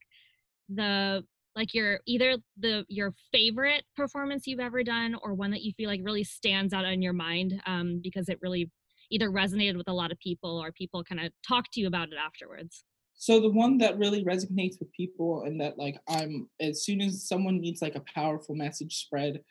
the 0.69 1.23
like 1.55 1.73
your 1.73 1.99
either 2.05 2.37
the 2.57 2.85
your 2.87 3.13
favorite 3.31 3.83
performance 3.95 4.47
you've 4.47 4.59
ever 4.59 4.83
done 4.83 5.15
or 5.21 5.33
one 5.33 5.51
that 5.51 5.61
you 5.61 5.73
feel 5.73 5.89
like 5.89 6.01
really 6.03 6.23
stands 6.23 6.73
out 6.73 6.85
in 6.85 7.01
your 7.01 7.13
mind 7.13 7.61
um 7.65 7.99
because 8.01 8.29
it 8.29 8.39
really 8.41 8.71
either 9.11 9.29
resonated 9.29 9.75
with 9.75 9.89
a 9.89 9.93
lot 9.93 10.11
of 10.11 10.19
people 10.19 10.57
or 10.63 10.71
people 10.71 11.03
kind 11.03 11.19
of 11.19 11.31
talk 11.45 11.65
to 11.73 11.81
you 11.81 11.87
about 11.87 12.07
it 12.07 12.17
afterwards 12.23 12.85
So 13.15 13.39
the 13.39 13.51
one 13.51 13.77
that 13.79 13.99
really 13.99 14.23
resonates 14.23 14.79
with 14.79 14.91
people 14.93 15.43
and 15.43 15.61
that 15.61 15.77
like 15.77 15.97
I'm 16.07 16.49
as 16.59 16.83
soon 16.83 17.01
as 17.01 17.27
someone 17.27 17.59
needs 17.59 17.81
like 17.81 17.95
a 17.95 18.03
powerful 18.13 18.55
message 18.55 18.97
spread, 18.97 19.43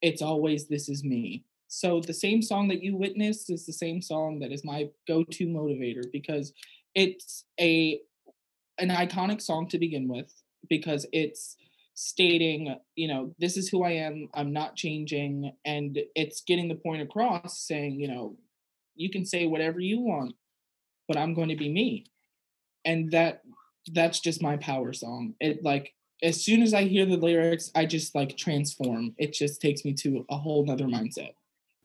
it's 0.00 0.22
always 0.22 0.66
this 0.66 0.88
is 0.88 1.04
me. 1.04 1.44
So 1.68 2.00
the 2.00 2.14
same 2.14 2.40
song 2.40 2.68
that 2.68 2.82
you 2.82 2.96
witnessed 2.96 3.50
is 3.50 3.66
the 3.66 3.72
same 3.72 4.00
song 4.00 4.38
that 4.40 4.52
is 4.52 4.64
my 4.64 4.88
go-to 5.06 5.46
motivator 5.46 6.02
because 6.10 6.54
it's 6.94 7.44
a 7.60 8.00
an 8.78 8.88
iconic 8.88 9.42
song 9.42 9.68
to 9.68 9.78
begin 9.78 10.08
with 10.08 10.32
because 10.68 11.04
it's 11.12 11.56
stating, 11.94 12.76
you 12.94 13.08
know, 13.08 13.34
this 13.38 13.56
is 13.56 13.68
who 13.68 13.82
I 13.82 13.90
am, 13.90 14.28
I'm 14.32 14.52
not 14.52 14.76
changing 14.76 15.52
and 15.64 15.98
it's 16.14 16.42
getting 16.42 16.68
the 16.68 16.76
point 16.76 17.02
across 17.02 17.60
saying, 17.66 17.98
you 18.00 18.08
know, 18.08 18.36
you 18.94 19.10
can 19.10 19.26
say 19.26 19.46
whatever 19.46 19.80
you 19.80 20.00
want, 20.00 20.34
but 21.08 21.16
I'm 21.16 21.34
going 21.34 21.48
to 21.48 21.56
be 21.56 21.68
me. 21.68 22.06
And 22.84 23.10
that 23.12 23.42
that's 23.92 24.20
just 24.20 24.42
my 24.42 24.56
power 24.56 24.92
song. 24.92 25.34
It 25.40 25.62
like 25.62 25.94
as 26.22 26.42
soon 26.42 26.62
as 26.62 26.74
I 26.74 26.84
hear 26.84 27.06
the 27.06 27.16
lyrics, 27.16 27.70
I 27.74 27.86
just 27.86 28.14
like 28.14 28.36
transform. 28.36 29.14
It 29.18 29.32
just 29.32 29.60
takes 29.60 29.84
me 29.84 29.92
to 29.94 30.24
a 30.30 30.36
whole 30.36 30.64
nother 30.64 30.86
mindset. 30.86 31.34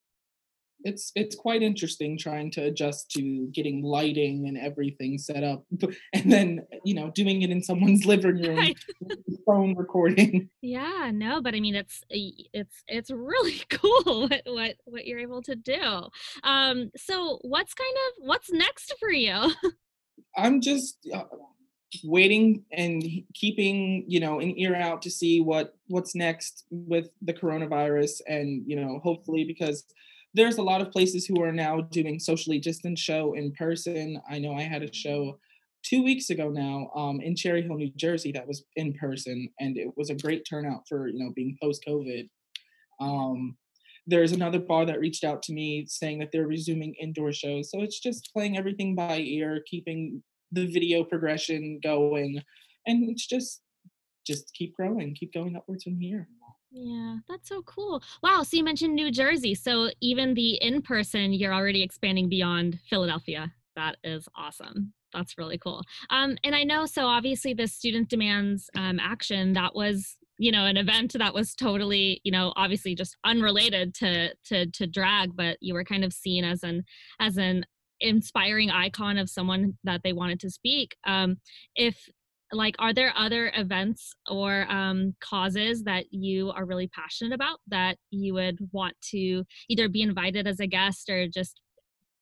it's 0.85 1.11
it's 1.15 1.35
quite 1.35 1.63
interesting 1.63 2.17
trying 2.17 2.51
to 2.51 2.61
adjust 2.61 3.09
to 3.11 3.47
getting 3.47 3.83
lighting 3.83 4.47
and 4.47 4.57
everything 4.57 5.17
set 5.17 5.43
up 5.43 5.65
and 6.13 6.31
then 6.31 6.65
you 6.85 6.93
know 6.93 7.11
doing 7.13 7.41
it 7.41 7.49
in 7.49 7.61
someone's 7.61 8.05
living 8.05 8.41
room 8.41 8.73
phone 9.45 9.75
recording. 9.75 10.49
Yeah 10.61 11.11
no 11.13 11.41
but 11.41 11.53
i 11.53 11.59
mean 11.59 11.75
it's 11.75 12.01
it's 12.09 12.83
it's 12.87 13.11
really 13.11 13.61
cool 13.69 14.27
what 14.27 14.41
what 14.45 14.75
what 14.85 15.05
you're 15.05 15.19
able 15.19 15.41
to 15.43 15.55
do. 15.55 16.09
Um 16.43 16.91
so 16.95 17.39
what's 17.41 17.73
kind 17.73 17.95
of 18.07 18.27
what's 18.27 18.51
next 18.51 18.93
for 18.99 19.11
you? 19.11 19.51
I'm 20.37 20.61
just 20.61 20.97
uh, 21.13 21.23
waiting 22.03 22.63
and 22.71 23.03
keeping 23.33 24.05
you 24.07 24.19
know 24.19 24.39
an 24.39 24.57
ear 24.59 24.75
out 24.75 25.01
to 25.03 25.11
see 25.11 25.39
what 25.39 25.75
what's 25.87 26.15
next 26.15 26.65
with 26.69 27.09
the 27.21 27.33
coronavirus 27.33 28.21
and 28.27 28.63
you 28.67 28.75
know 28.75 28.99
hopefully 29.03 29.43
because 29.43 29.85
there's 30.35 30.57
a 30.57 30.63
lot 30.63 30.81
of 30.81 30.91
places 30.91 31.25
who 31.25 31.41
are 31.41 31.53
now 31.53 31.81
doing 31.81 32.19
socially 32.19 32.59
distant 32.59 32.99
show 32.99 33.33
in 33.33 33.53
person. 33.53 34.21
I 34.29 34.37
know 34.37 34.53
I 34.53 34.63
had 34.63 34.83
a 34.83 34.93
show 34.93 35.39
two 35.81 36.03
weeks 36.03 36.29
ago 36.29 36.49
now 36.49 36.89
um, 36.93 37.21
in 37.21 37.35
Cherry 37.37 37.61
Hill, 37.61 37.77
New 37.77 37.91
Jersey, 37.95 38.33
that 38.33 38.47
was 38.47 38.65
in 38.75 38.93
person, 38.93 39.49
and 39.59 39.77
it 39.77 39.87
was 39.95 40.09
a 40.09 40.15
great 40.15 40.45
turnout 40.47 40.83
for 40.89 41.07
you 41.07 41.23
know 41.23 41.31
being 41.33 41.57
post 41.61 41.85
COVID. 41.87 42.29
Um, 42.99 43.55
there's 44.07 44.33
another 44.33 44.59
bar 44.59 44.85
that 44.85 44.99
reached 44.99 45.23
out 45.23 45.41
to 45.43 45.53
me 45.53 45.85
saying 45.87 46.19
that 46.19 46.29
they're 46.31 46.47
resuming 46.47 46.95
indoor 46.99 47.31
shows, 47.31 47.71
so 47.71 47.81
it's 47.81 47.99
just 47.99 48.31
playing 48.33 48.57
everything 48.57 48.93
by 48.93 49.19
ear, 49.19 49.63
keeping 49.65 50.21
the 50.51 50.67
video 50.67 51.05
progression 51.05 51.79
going, 51.81 52.41
and 52.85 53.09
it's 53.09 53.25
just 53.25 53.61
just 54.27 54.51
keep 54.53 54.75
growing, 54.75 55.15
keep 55.15 55.33
going 55.33 55.55
upwards 55.55 55.83
from 55.85 55.97
here. 55.97 56.27
Yeah, 56.77 57.17
that's 57.29 57.47
so 57.47 57.61
cool. 57.61 58.03
Wow. 58.21 58.43
So 58.43 58.57
you 58.57 58.63
mentioned 58.63 58.95
New 58.95 59.09
Jersey. 59.09 59.55
So 59.55 59.91
even 60.01 60.33
the 60.33 60.55
in 60.55 60.81
person, 60.81 61.31
you're 61.31 61.53
already 61.53 61.81
expanding 61.81 62.27
beyond 62.27 62.79
Philadelphia. 62.89 63.53
That 63.77 63.95
is 64.03 64.27
awesome. 64.35 64.93
That's 65.13 65.37
really 65.37 65.57
cool. 65.57 65.83
Um, 66.09 66.37
and 66.43 66.53
I 66.53 66.63
know, 66.63 66.85
so 66.85 67.05
obviously, 67.05 67.53
the 67.53 67.67
student 67.67 68.09
demands 68.09 68.69
um, 68.75 68.99
action 68.99 69.53
that 69.53 69.73
was 69.73 70.17
you 70.37 70.51
know 70.51 70.65
an 70.65 70.75
event 70.75 71.15
that 71.17 71.33
was 71.33 71.55
totally 71.55 72.19
you 72.25 72.31
know 72.31 72.51
obviously 72.57 72.93
just 72.93 73.15
unrelated 73.23 73.93
to 73.95 74.33
to 74.43 74.69
to 74.71 74.85
drag 74.85 75.33
but 75.33 75.55
you 75.61 75.73
were 75.73 75.85
kind 75.85 76.03
of 76.03 76.11
seen 76.11 76.43
as 76.43 76.61
an 76.61 76.83
as 77.21 77.37
an 77.37 77.65
inspiring 78.01 78.69
icon 78.69 79.17
of 79.17 79.29
someone 79.29 79.77
that 79.85 80.01
they 80.03 80.11
wanted 80.11 80.37
to 80.41 80.49
speak 80.49 80.97
um 81.07 81.37
if 81.77 82.09
like 82.51 82.75
are 82.79 82.93
there 82.93 83.13
other 83.15 83.51
events 83.55 84.13
or 84.29 84.69
um, 84.71 85.15
causes 85.19 85.83
that 85.83 86.05
you 86.11 86.51
are 86.51 86.65
really 86.65 86.87
passionate 86.87 87.33
about 87.33 87.59
that 87.67 87.97
you 88.11 88.33
would 88.33 88.57
want 88.71 88.95
to 89.01 89.43
either 89.69 89.89
be 89.89 90.01
invited 90.01 90.47
as 90.47 90.59
a 90.59 90.67
guest 90.67 91.09
or 91.09 91.27
just 91.27 91.61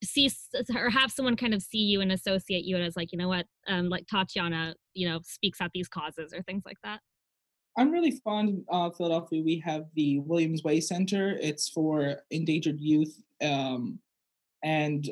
see 0.04 0.30
or 0.76 0.90
have 0.90 1.12
someone 1.12 1.36
kind 1.36 1.54
of 1.54 1.62
see 1.62 1.80
you 1.80 2.02
and 2.02 2.12
associate 2.12 2.66
you 2.66 2.78
as 2.78 2.96
like 2.96 3.12
you 3.12 3.18
know 3.18 3.28
what? 3.28 3.46
Um, 3.68 3.90
like 3.90 4.06
tatiana 4.08 4.76
you 4.94 5.08
know 5.08 5.20
speaks 5.24 5.62
at 5.62 5.72
these 5.74 5.88
causes 5.88 6.34
or 6.34 6.42
things 6.44 6.64
like 6.66 6.78
that? 6.84 7.00
I'm 7.78 7.92
really 7.92 8.12
fond 8.24 8.64
of 8.70 8.96
philadelphia. 8.96 9.42
We 9.44 9.62
have 9.66 9.86
the 9.96 10.20
williams 10.20 10.64
way 10.64 10.80
center. 10.80 11.38
It's 11.42 11.70
for 11.70 12.18
endangered 12.32 12.80
youth 12.80 13.18
um, 13.42 14.00
and 14.64 15.10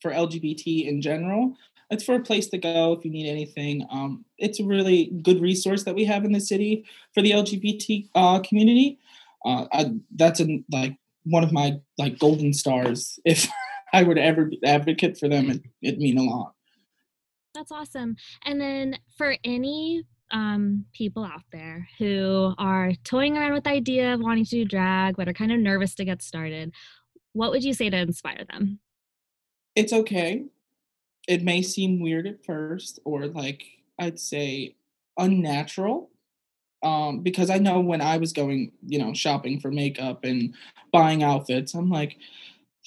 for 0.00 0.10
lgbt 0.10 0.86
in 0.86 1.00
general 1.00 1.54
it's 1.90 2.04
for 2.04 2.14
a 2.14 2.20
place 2.20 2.48
to 2.48 2.58
go 2.58 2.92
if 2.92 3.04
you 3.04 3.10
need 3.10 3.28
anything. 3.28 3.86
Um, 3.90 4.24
it's 4.38 4.60
a 4.60 4.64
really 4.64 5.12
good 5.22 5.40
resource 5.40 5.84
that 5.84 5.94
we 5.94 6.04
have 6.04 6.24
in 6.24 6.32
the 6.32 6.40
city 6.40 6.84
for 7.12 7.22
the 7.22 7.32
LGBT 7.32 8.08
uh, 8.14 8.40
community. 8.40 8.98
Uh, 9.44 9.66
I, 9.72 9.92
that's 10.14 10.40
a, 10.40 10.62
like 10.70 10.96
one 11.24 11.44
of 11.44 11.52
my 11.52 11.78
like 11.98 12.18
golden 12.18 12.52
stars. 12.52 13.18
If 13.24 13.48
I 13.92 14.02
were 14.02 14.16
to 14.16 14.22
ever 14.22 14.46
be 14.46 14.58
advocate 14.64 15.16
for 15.16 15.28
them, 15.28 15.50
it, 15.50 15.62
it'd 15.80 16.00
mean 16.00 16.18
a 16.18 16.22
lot. 16.22 16.54
That's 17.54 17.70
awesome. 17.70 18.16
And 18.44 18.60
then 18.60 18.98
for 19.16 19.36
any 19.44 20.02
um, 20.32 20.86
people 20.92 21.22
out 21.22 21.44
there 21.52 21.86
who 21.98 22.54
are 22.58 22.90
toying 23.04 23.36
around 23.36 23.52
with 23.52 23.62
the 23.62 23.70
idea 23.70 24.14
of 24.14 24.20
wanting 24.20 24.44
to 24.46 24.50
do 24.50 24.64
drag 24.64 25.16
but 25.16 25.28
are 25.28 25.32
kind 25.32 25.52
of 25.52 25.60
nervous 25.60 25.94
to 25.96 26.04
get 26.04 26.22
started, 26.22 26.72
what 27.34 27.52
would 27.52 27.62
you 27.62 27.72
say 27.72 27.88
to 27.88 27.96
inspire 27.96 28.44
them? 28.50 28.80
It's 29.76 29.92
okay 29.92 30.46
it 31.28 31.42
may 31.42 31.62
seem 31.62 32.00
weird 32.00 32.26
at 32.26 32.44
first 32.44 32.98
or 33.04 33.26
like 33.26 33.64
I'd 33.98 34.18
say 34.20 34.76
unnatural. 35.18 36.10
um, 36.82 37.20
because 37.20 37.50
I 37.50 37.58
know 37.58 37.80
when 37.80 38.00
I 38.02 38.18
was 38.18 38.32
going, 38.32 38.72
you 38.86 38.98
know, 38.98 39.14
shopping 39.14 39.58
for 39.60 39.70
makeup 39.70 40.24
and 40.24 40.54
buying 40.92 41.22
outfits, 41.22 41.74
I'm 41.74 41.90
like, 41.90 42.18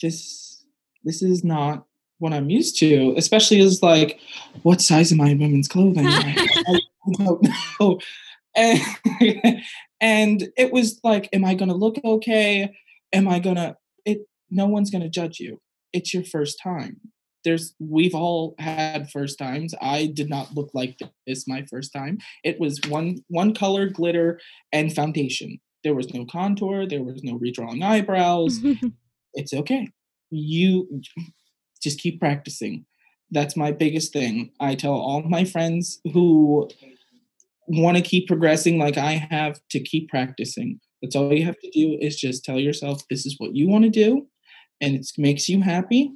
this 0.01 0.65
this 1.03 1.21
is 1.21 1.43
not 1.43 1.85
what 2.19 2.33
I'm 2.33 2.49
used 2.49 2.77
to, 2.79 3.13
especially 3.17 3.59
as 3.61 3.81
like, 3.83 4.19
what 4.63 4.81
size 4.81 5.11
am 5.11 5.21
I 5.21 5.29
in 5.29 5.39
women's 5.39 5.67
clothing? 5.67 6.05
I, 6.07 6.35
I 6.67 6.79
don't 7.17 7.47
know. 7.79 7.99
And, 8.55 8.81
and 10.01 10.49
it 10.57 10.71
was 10.73 10.99
like, 11.03 11.29
am 11.31 11.45
I 11.45 11.53
gonna 11.53 11.75
look 11.75 11.97
okay? 12.03 12.75
Am 13.13 13.27
I 13.27 13.37
gonna 13.39 13.77
it 14.03 14.27
no 14.49 14.65
one's 14.65 14.89
gonna 14.89 15.09
judge 15.09 15.39
you. 15.39 15.61
It's 15.93 16.11
your 16.11 16.23
first 16.23 16.59
time 16.61 16.99
there's 17.43 17.73
we've 17.79 18.15
all 18.15 18.55
had 18.59 19.09
first 19.11 19.37
times. 19.37 19.73
I 19.81 20.07
did 20.07 20.29
not 20.29 20.53
look 20.55 20.69
like 20.73 20.99
this 21.25 21.47
my 21.47 21.65
first 21.69 21.93
time. 21.93 22.17
It 22.43 22.59
was 22.59 22.79
one 22.87 23.19
one 23.29 23.53
color 23.53 23.87
glitter 23.89 24.39
and 24.71 24.93
foundation. 24.93 25.59
There 25.83 25.95
was 25.95 26.13
no 26.13 26.25
contour 26.25 26.85
there 26.85 27.03
was 27.03 27.23
no 27.23 27.39
redrawing 27.39 27.83
eyebrows. 27.83 28.59
It's 29.33 29.53
okay. 29.53 29.87
You 30.31 31.01
just 31.79 31.99
keep 31.99 32.19
practicing. 32.19 32.85
That's 33.29 33.55
my 33.55 33.71
biggest 33.71 34.11
thing. 34.11 34.51
I 34.59 34.73
tell 34.73 34.93
all 34.93 35.21
my 35.21 35.43
friends 35.43 35.99
who 36.11 36.67
want 37.67 37.97
to 37.97 38.03
keep 38.03 38.27
progressing 38.27 38.79
like 38.79 38.97
i 38.97 39.11
have 39.29 39.59
to 39.69 39.79
keep 39.79 40.09
practicing. 40.09 40.79
That's 41.01 41.15
all 41.15 41.31
you 41.31 41.45
have 41.45 41.59
to 41.59 41.69
do 41.69 41.97
is 42.01 42.19
just 42.19 42.43
tell 42.43 42.59
yourself 42.59 43.03
this 43.09 43.25
is 43.25 43.35
what 43.37 43.55
you 43.55 43.69
want 43.69 43.83
to 43.83 43.89
do 43.89 44.25
and 44.81 44.95
it 44.95 45.05
makes 45.17 45.47
you 45.49 45.61
happy 45.61 46.11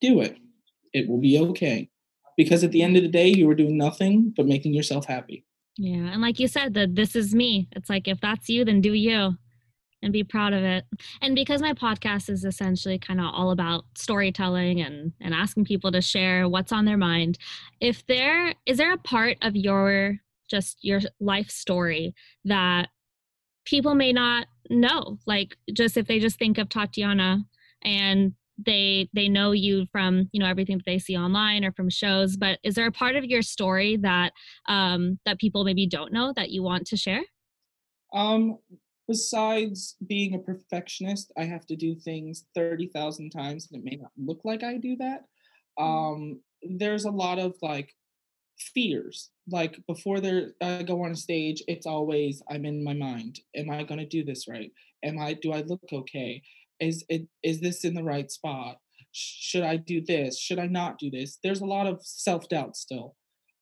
do 0.00 0.20
it 0.20 0.36
it 0.92 1.08
will 1.08 1.18
be 1.18 1.38
okay. 1.38 1.88
Because 2.36 2.62
at 2.62 2.72
the 2.72 2.82
end 2.82 2.96
of 2.96 3.02
the 3.02 3.08
day, 3.08 3.28
you 3.28 3.48
are 3.50 3.54
doing 3.54 3.76
nothing 3.76 4.32
but 4.36 4.46
making 4.46 4.74
yourself 4.74 5.06
happy. 5.06 5.44
Yeah. 5.76 6.12
And 6.12 6.22
like 6.22 6.38
you 6.38 6.48
said, 6.48 6.74
that 6.74 6.94
this 6.94 7.16
is 7.16 7.34
me. 7.34 7.68
It's 7.72 7.90
like 7.90 8.08
if 8.08 8.20
that's 8.20 8.48
you, 8.48 8.64
then 8.64 8.80
do 8.80 8.92
you 8.92 9.36
and 10.00 10.12
be 10.12 10.22
proud 10.22 10.52
of 10.52 10.62
it. 10.62 10.84
And 11.20 11.34
because 11.34 11.60
my 11.60 11.72
podcast 11.72 12.30
is 12.30 12.44
essentially 12.44 12.98
kind 12.98 13.20
of 13.20 13.26
all 13.32 13.50
about 13.50 13.84
storytelling 13.96 14.80
and 14.80 15.12
and 15.20 15.34
asking 15.34 15.64
people 15.64 15.90
to 15.90 16.00
share 16.00 16.48
what's 16.48 16.72
on 16.72 16.84
their 16.84 16.96
mind, 16.96 17.38
if 17.80 18.06
there 18.06 18.54
is 18.66 18.78
there 18.78 18.92
a 18.92 18.98
part 18.98 19.38
of 19.42 19.56
your 19.56 20.18
just 20.48 20.78
your 20.82 21.00
life 21.20 21.50
story 21.50 22.14
that 22.44 22.88
people 23.64 23.94
may 23.96 24.12
not 24.12 24.46
know, 24.70 25.18
like 25.26 25.56
just 25.72 25.96
if 25.96 26.06
they 26.06 26.20
just 26.20 26.38
think 26.38 26.58
of 26.58 26.68
Tatiana 26.68 27.44
and 27.82 28.34
they 28.64 29.08
they 29.12 29.28
know 29.28 29.52
you 29.52 29.86
from 29.92 30.28
you 30.32 30.40
know 30.40 30.46
everything 30.46 30.76
that 30.78 30.86
they 30.86 30.98
see 30.98 31.16
online 31.16 31.64
or 31.64 31.72
from 31.72 31.88
shows 31.88 32.36
but 32.36 32.58
is 32.64 32.74
there 32.74 32.86
a 32.86 32.92
part 32.92 33.16
of 33.16 33.24
your 33.24 33.42
story 33.42 33.96
that 33.96 34.32
um 34.68 35.18
that 35.24 35.38
people 35.38 35.64
maybe 35.64 35.86
don't 35.86 36.12
know 36.12 36.32
that 36.34 36.50
you 36.50 36.62
want 36.62 36.86
to 36.86 36.96
share? 36.96 37.22
Um 38.12 38.58
besides 39.06 39.96
being 40.06 40.34
a 40.34 40.38
perfectionist 40.38 41.32
i 41.38 41.42
have 41.44 41.64
to 41.64 41.74
do 41.74 41.94
things 41.94 42.44
30,000 42.54 43.30
times 43.30 43.66
and 43.72 43.80
it 43.80 43.90
may 43.90 43.96
not 43.96 44.10
look 44.18 44.40
like 44.44 44.62
i 44.62 44.76
do 44.76 44.96
that. 44.96 45.22
Mm. 45.78 45.84
um 45.84 46.40
there's 46.76 47.04
a 47.04 47.10
lot 47.10 47.38
of 47.38 47.54
like 47.62 47.94
fears. 48.74 49.30
Like 49.48 49.78
before 49.86 50.18
they 50.20 50.46
I 50.60 50.82
go 50.82 51.04
on 51.04 51.14
stage 51.14 51.62
it's 51.68 51.86
always 51.86 52.42
i'm 52.50 52.64
in 52.64 52.82
my 52.82 52.94
mind. 52.94 53.40
Am 53.54 53.70
i 53.70 53.82
going 53.84 54.00
to 54.00 54.06
do 54.06 54.24
this 54.24 54.48
right? 54.48 54.72
Am 55.04 55.18
i 55.18 55.34
do 55.34 55.52
i 55.52 55.62
look 55.62 55.80
okay 55.92 56.42
is 56.80 57.04
it 57.08 57.26
is 57.42 57.60
this 57.60 57.84
in 57.84 57.94
the 57.94 58.04
right 58.04 58.30
spot? 58.30 58.78
Should 59.12 59.64
i 59.64 59.76
do 59.76 60.00
this? 60.00 60.38
Should 60.38 60.58
i 60.58 60.66
not 60.66 60.98
do 60.98 61.10
this? 61.10 61.38
There's 61.42 61.60
a 61.60 61.66
lot 61.66 61.86
of 61.86 62.00
self-doubt 62.02 62.76
still. 62.76 63.16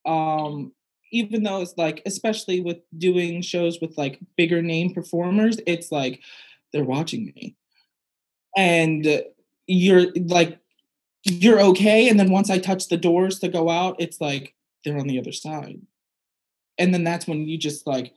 Um 0.04 0.72
even 1.12 1.42
though 1.44 1.60
it's 1.60 1.74
like 1.76 2.02
especially 2.04 2.60
with 2.60 2.78
doing 2.98 3.40
shows 3.40 3.80
with 3.80 3.96
like 3.96 4.18
bigger 4.36 4.60
name 4.60 4.92
performers 4.92 5.58
it's 5.66 5.92
like 5.92 6.20
they're 6.72 6.84
watching 6.84 7.32
me. 7.36 7.56
And 8.56 9.22
you're 9.66 10.06
like 10.14 10.58
you're 11.24 11.60
okay 11.60 12.08
and 12.08 12.20
then 12.20 12.30
once 12.30 12.50
i 12.50 12.58
touch 12.58 12.88
the 12.88 12.96
doors 12.96 13.40
to 13.40 13.48
go 13.48 13.68
out 13.68 13.96
it's 13.98 14.20
like 14.20 14.54
they're 14.84 14.98
on 14.98 15.08
the 15.08 15.18
other 15.18 15.32
side. 15.32 15.80
And 16.78 16.92
then 16.92 17.04
that's 17.04 17.26
when 17.26 17.48
you 17.48 17.58
just 17.58 17.86
like 17.86 18.12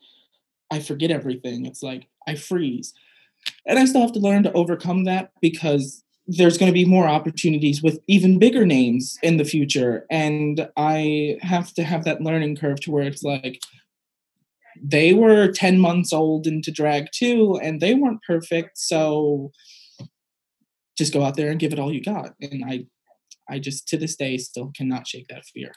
i 0.71 0.80
forget 0.80 1.12
everything. 1.12 1.65
It's 1.65 1.84
like 1.84 2.08
i 2.28 2.36
freeze 2.36 2.93
and 3.65 3.80
I 3.80 3.86
still 3.86 4.02
have 4.02 4.13
to 4.13 4.19
learn 4.19 4.43
to 4.43 4.54
overcome 4.54 5.04
that 5.06 5.32
because 5.41 6.04
there's 6.28 6.58
going 6.58 6.69
to 6.69 6.73
be 6.73 6.86
more 6.86 7.08
opportunities 7.08 7.82
with 7.82 7.99
even 8.08 8.38
bigger 8.39 8.65
names 8.65 9.17
in 9.23 9.38
the 9.38 9.43
future. 9.43 10.06
And 10.12 10.69
I 10.78 11.38
have 11.41 11.73
to 11.73 11.84
have 11.84 12.04
that 12.06 12.21
learning 12.21 12.56
curve 12.58 12.80
to 12.82 12.91
where 12.91 13.04
it's 13.04 13.23
like, 13.23 13.60
they 14.82 15.13
were 15.13 15.52
10 15.52 15.80
months 15.80 16.13
old 16.13 16.47
into 16.47 16.71
drag 16.71 17.08
too, 17.12 17.60
and 17.62 17.82
they 17.82 17.95
weren't 17.95 18.21
perfect. 18.25 18.78
So 18.78 19.52
just 20.97 21.13
go 21.13 21.23
out 21.23 21.36
there 21.36 21.49
and 21.49 21.60
give 21.60 21.73
it 21.73 21.80
all 21.80 21.93
you 21.93 22.04
got. 22.04 22.34
And 22.41 22.63
I, 22.65 22.86
I 23.49 23.60
just 23.60 23.88
to 23.89 23.97
this 23.97 24.15
day 24.15 24.38
still 24.38 24.71
cannot 24.75 25.08
shake 25.08 25.28
that 25.30 25.45
fear. 25.45 25.71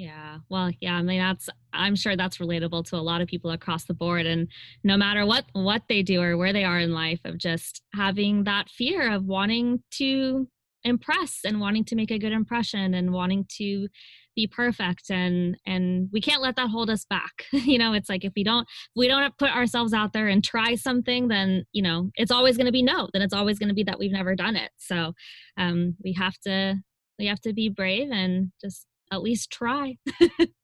Yeah. 0.00 0.38
Well, 0.48 0.70
yeah, 0.80 0.94
I 0.94 1.02
mean 1.02 1.20
that's 1.20 1.50
I'm 1.74 1.94
sure 1.94 2.16
that's 2.16 2.38
relatable 2.38 2.86
to 2.86 2.96
a 2.96 3.04
lot 3.04 3.20
of 3.20 3.28
people 3.28 3.50
across 3.50 3.84
the 3.84 3.92
board 3.92 4.24
and 4.24 4.48
no 4.82 4.96
matter 4.96 5.26
what 5.26 5.44
what 5.52 5.82
they 5.90 6.02
do 6.02 6.22
or 6.22 6.38
where 6.38 6.54
they 6.54 6.64
are 6.64 6.78
in 6.78 6.94
life 6.94 7.20
of 7.26 7.36
just 7.36 7.82
having 7.94 8.44
that 8.44 8.70
fear 8.70 9.12
of 9.12 9.26
wanting 9.26 9.82
to 9.98 10.48
impress 10.84 11.40
and 11.44 11.60
wanting 11.60 11.84
to 11.84 11.96
make 11.96 12.10
a 12.10 12.18
good 12.18 12.32
impression 12.32 12.94
and 12.94 13.12
wanting 13.12 13.44
to 13.58 13.88
be 14.34 14.46
perfect 14.46 15.10
and 15.10 15.58
and 15.66 16.08
we 16.14 16.20
can't 16.22 16.40
let 16.40 16.56
that 16.56 16.70
hold 16.70 16.88
us 16.88 17.04
back 17.04 17.44
you 17.52 17.76
know 17.76 17.92
it's 17.92 18.08
like 18.08 18.24
if 18.24 18.32
we 18.34 18.42
don't 18.42 18.62
if 18.62 18.96
we 18.96 19.06
don't 19.06 19.36
put 19.36 19.54
ourselves 19.54 19.92
out 19.92 20.14
there 20.14 20.28
and 20.28 20.42
try 20.42 20.74
something 20.76 21.28
then 21.28 21.62
you 21.72 21.82
know 21.82 22.10
it's 22.14 22.30
always 22.30 22.56
going 22.56 22.64
to 22.64 22.72
be 22.72 22.82
no 22.82 23.06
then 23.12 23.20
it's 23.20 23.34
always 23.34 23.58
going 23.58 23.68
to 23.68 23.74
be 23.74 23.84
that 23.84 23.98
we've 23.98 24.12
never 24.12 24.34
done 24.34 24.56
it 24.56 24.70
so 24.78 25.12
um 25.58 25.94
we 26.02 26.14
have 26.14 26.38
to 26.38 26.74
we 27.18 27.26
have 27.26 27.40
to 27.40 27.52
be 27.52 27.68
brave 27.68 28.08
and 28.10 28.50
just 28.62 28.86
at 29.12 29.22
least 29.22 29.50
try. 29.50 29.96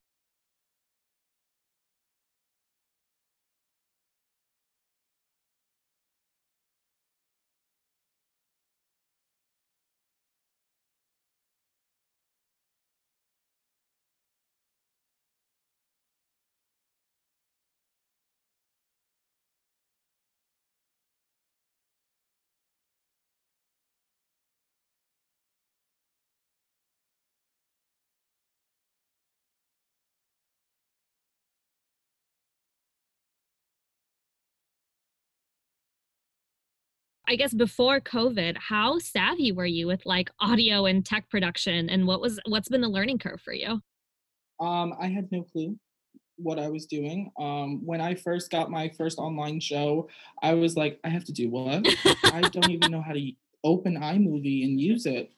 I 37.28 37.36
guess 37.36 37.52
before 37.52 38.00
COVID, 38.00 38.56
how 38.56 38.98
savvy 38.98 39.50
were 39.50 39.66
you 39.66 39.86
with 39.86 40.06
like 40.06 40.30
audio 40.40 40.86
and 40.86 41.04
tech 41.04 41.28
production 41.28 41.88
and 41.88 42.06
what 42.06 42.20
was 42.20 42.38
what's 42.46 42.68
been 42.68 42.80
the 42.80 42.88
learning 42.88 43.18
curve 43.18 43.40
for 43.40 43.52
you? 43.52 43.80
Um, 44.60 44.94
I 45.00 45.08
had 45.08 45.30
no 45.32 45.42
clue 45.42 45.76
what 46.36 46.58
I 46.58 46.68
was 46.68 46.86
doing. 46.86 47.32
Um, 47.38 47.84
when 47.84 48.00
I 48.00 48.14
first 48.14 48.50
got 48.50 48.70
my 48.70 48.90
first 48.90 49.18
online 49.18 49.58
show, 49.58 50.08
I 50.42 50.54
was 50.54 50.76
like, 50.76 51.00
I 51.02 51.08
have 51.08 51.24
to 51.24 51.32
do 51.32 51.50
what? 51.50 51.86
I 52.24 52.42
don't 52.52 52.70
even 52.70 52.92
know 52.92 53.02
how 53.02 53.12
to 53.12 53.32
open 53.64 53.96
iMovie 53.98 54.64
and 54.64 54.80
use 54.80 55.06
it. 55.06 55.32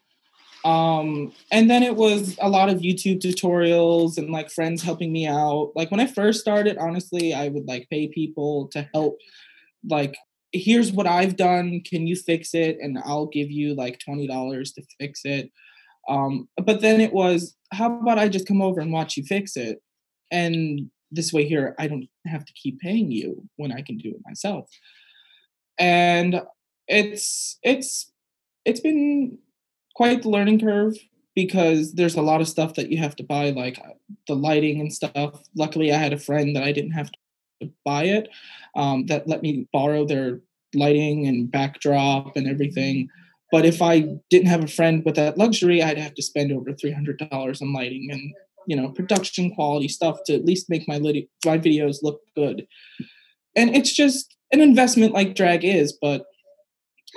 Um, 0.65 1.33
and 1.53 1.71
then 1.71 1.83
it 1.83 1.95
was 1.95 2.37
a 2.41 2.49
lot 2.49 2.69
of 2.69 2.81
YouTube 2.81 3.21
tutorials 3.21 4.19
and 4.19 4.31
like 4.31 4.51
friends 4.51 4.83
helping 4.83 5.13
me 5.13 5.27
out. 5.27 5.73
Like 5.75 5.91
when 5.91 6.01
I 6.01 6.07
first 6.07 6.41
started, 6.41 6.77
honestly, 6.79 7.33
I 7.33 7.49
would 7.49 7.67
like 7.67 7.89
pay 7.91 8.09
people 8.09 8.69
to 8.73 8.89
help 8.93 9.19
like 9.89 10.17
here's 10.53 10.93
what 10.93 11.07
I've 11.07 11.37
done. 11.37 11.83
Can 11.85 12.07
you 12.07 12.17
fix 12.17 12.55
it? 12.55 12.79
And 12.81 12.99
I'll 13.05 13.27
give 13.27 13.51
you 13.51 13.75
like 13.75 14.01
$20 14.07 14.75
to 14.75 14.83
fix 14.99 15.23
it. 15.25 15.51
Um, 16.09 16.49
but 16.57 16.81
then 16.81 17.01
it 17.01 17.13
was, 17.13 17.55
how 17.73 17.99
about 18.01 18.19
I 18.19 18.29
just 18.29 18.49
come 18.49 18.63
over 18.63 18.81
and 18.81 18.93
watch 18.93 19.17
you 19.17 19.25
fix 19.25 19.57
it? 19.57 19.83
And 20.31 20.91
this 21.11 21.33
way 21.33 21.47
here, 21.47 21.75
I 21.79 21.87
don't 21.87 22.09
have 22.27 22.45
to 22.45 22.53
keep 22.55 22.81
paying 22.81 23.11
you 23.11 23.47
when 23.57 23.73
I 23.73 23.83
can 23.83 23.99
do 23.99 24.11
it 24.11 24.23
myself. 24.25 24.69
And 25.79 26.43
it's, 26.87 27.59
it's, 27.63 28.11
it's 28.65 28.81
been 28.81 29.39
quite 29.95 30.23
the 30.23 30.31
learning 30.31 30.61
curve 30.61 30.97
because 31.35 31.93
there's 31.93 32.17
a 32.17 32.23
lot 32.23 32.41
of 32.41 32.49
stuff 32.49 32.75
that 32.75 32.91
you 32.91 32.99
have 32.99 33.17
to 33.17 33.23
buy, 33.23 33.51
like 33.51 33.79
uh, 33.79 33.93
the 34.27 34.35
lighting 34.35 34.81
and 34.81 34.93
stuff. 34.93 35.43
Luckily, 35.55 35.93
I 35.93 35.97
had 35.97 36.13
a 36.13 36.19
friend 36.19 36.57
that 36.57 36.65
I 36.65 36.73
didn't 36.73 36.93
have 36.93 37.13
to 37.13 37.19
to 37.61 37.71
buy 37.85 38.05
it 38.05 38.29
um, 38.77 39.07
that 39.07 39.29
let 39.29 39.43
me 39.43 39.69
borrow 39.73 40.05
their 40.05 40.41
lighting 40.75 41.27
and 41.27 41.51
backdrop 41.51 42.37
and 42.37 42.47
everything. 42.47 43.09
But 43.51 43.65
if 43.65 43.81
I 43.81 44.07
didn't 44.29 44.49
have 44.49 44.63
a 44.63 44.69
friend 44.69 45.03
with 45.05 45.15
that 45.17 45.39
luxury, 45.39 45.83
I'd 45.83 45.99
have 45.99 46.15
to 46.15 46.23
spend 46.23 46.53
over 46.53 46.73
three 46.73 46.93
hundred 46.93 47.19
dollars 47.31 47.63
on 47.63 47.73
lighting, 47.73 48.09
and 48.11 48.35
you 48.69 48.77
know 48.77 48.91
production 48.91 49.53
quality 49.55 49.89
stuff 49.89 50.19
to 50.27 50.35
at 50.35 50.45
least 50.45 50.71
make 50.71 50.87
my 50.87 50.99
lit- 50.99 51.31
my 51.45 51.59
videos 51.59 52.03
look 52.03 52.21
good 52.37 52.67
and 53.57 53.75
it's 53.75 53.93
just 53.93 54.37
an 54.53 54.61
investment 54.61 55.15
like 55.15 55.35
drag 55.35 55.65
is 55.65 55.93
but 56.01 56.27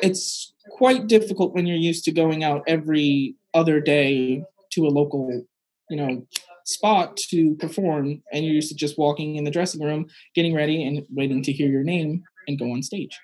it's 0.01 0.53
quite 0.71 1.07
difficult 1.07 1.53
when 1.53 1.67
you're 1.67 1.77
used 1.77 2.05
to 2.05 2.11
going 2.11 2.43
out 2.43 2.63
every 2.67 3.35
other 3.53 3.81
day 3.81 4.43
to 4.71 4.87
a 4.87 4.89
local 4.89 5.45
you 5.89 5.97
know 5.97 6.25
spot 6.65 7.17
to 7.17 7.55
perform 7.55 8.21
and 8.31 8.45
you're 8.45 8.53
used 8.53 8.69
to 8.69 8.75
just 8.75 8.97
walking 8.97 9.35
in 9.35 9.43
the 9.43 9.51
dressing 9.51 9.81
room 9.81 10.05
getting 10.35 10.53
ready 10.53 10.83
and 10.83 11.03
waiting 11.09 11.41
to 11.43 11.51
hear 11.51 11.69
your 11.69 11.83
name 11.83 12.23
and 12.47 12.59
go 12.59 12.71
on 12.71 12.81
stage. 12.81 13.19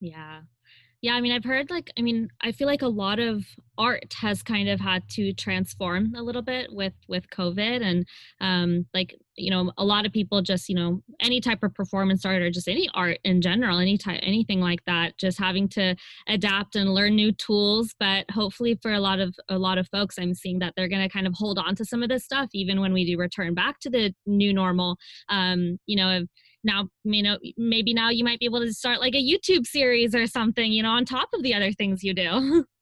Yeah. 0.00 0.40
Yeah, 1.02 1.14
I 1.14 1.22
mean, 1.22 1.32
I've 1.32 1.44
heard 1.44 1.70
like, 1.70 1.90
I 1.98 2.02
mean, 2.02 2.28
I 2.42 2.52
feel 2.52 2.66
like 2.66 2.82
a 2.82 2.88
lot 2.88 3.18
of 3.18 3.44
art 3.78 4.12
has 4.20 4.42
kind 4.42 4.68
of 4.68 4.80
had 4.80 5.08
to 5.10 5.32
transform 5.32 6.14
a 6.14 6.22
little 6.22 6.42
bit 6.42 6.70
with 6.70 6.92
with 7.08 7.30
COVID, 7.30 7.82
and 7.82 8.06
um, 8.40 8.84
like 8.92 9.16
you 9.40 9.50
know, 9.50 9.72
a 9.78 9.84
lot 9.84 10.06
of 10.06 10.12
people 10.12 10.42
just 10.42 10.68
you 10.68 10.74
know, 10.74 11.02
any 11.20 11.40
type 11.40 11.62
of 11.62 11.74
performance 11.74 12.24
art 12.24 12.42
or 12.42 12.50
just 12.50 12.68
any 12.68 12.88
art 12.94 13.18
in 13.24 13.40
general, 13.40 13.78
any 13.78 13.96
type, 13.96 14.20
anything 14.22 14.60
like 14.60 14.84
that, 14.86 15.16
just 15.18 15.38
having 15.38 15.68
to 15.70 15.96
adapt 16.28 16.76
and 16.76 16.94
learn 16.94 17.16
new 17.16 17.32
tools. 17.32 17.94
But 17.98 18.30
hopefully, 18.30 18.78
for 18.80 18.92
a 18.92 19.00
lot 19.00 19.20
of 19.20 19.34
a 19.48 19.58
lot 19.58 19.78
of 19.78 19.88
folks, 19.88 20.18
I'm 20.18 20.34
seeing 20.34 20.58
that 20.60 20.74
they're 20.76 20.88
going 20.88 21.02
to 21.02 21.08
kind 21.08 21.26
of 21.26 21.34
hold 21.34 21.58
on 21.58 21.74
to 21.76 21.84
some 21.84 22.02
of 22.02 22.08
this 22.08 22.24
stuff, 22.24 22.50
even 22.52 22.80
when 22.80 22.92
we 22.92 23.04
do 23.04 23.18
return 23.18 23.54
back 23.54 23.80
to 23.80 23.90
the 23.90 24.14
new 24.26 24.52
normal. 24.52 24.96
Um, 25.28 25.78
you 25.86 25.96
know 25.96 26.26
now 26.64 26.88
you 27.04 27.22
know 27.22 27.38
maybe 27.56 27.94
now 27.94 28.10
you 28.10 28.24
might 28.24 28.38
be 28.38 28.44
able 28.44 28.60
to 28.60 28.72
start 28.72 29.00
like 29.00 29.14
a 29.14 29.22
youtube 29.22 29.66
series 29.66 30.14
or 30.14 30.26
something 30.26 30.72
you 30.72 30.82
know 30.82 30.90
on 30.90 31.04
top 31.04 31.28
of 31.32 31.42
the 31.42 31.54
other 31.54 31.72
things 31.72 32.02
you 32.02 32.14
do 32.14 32.64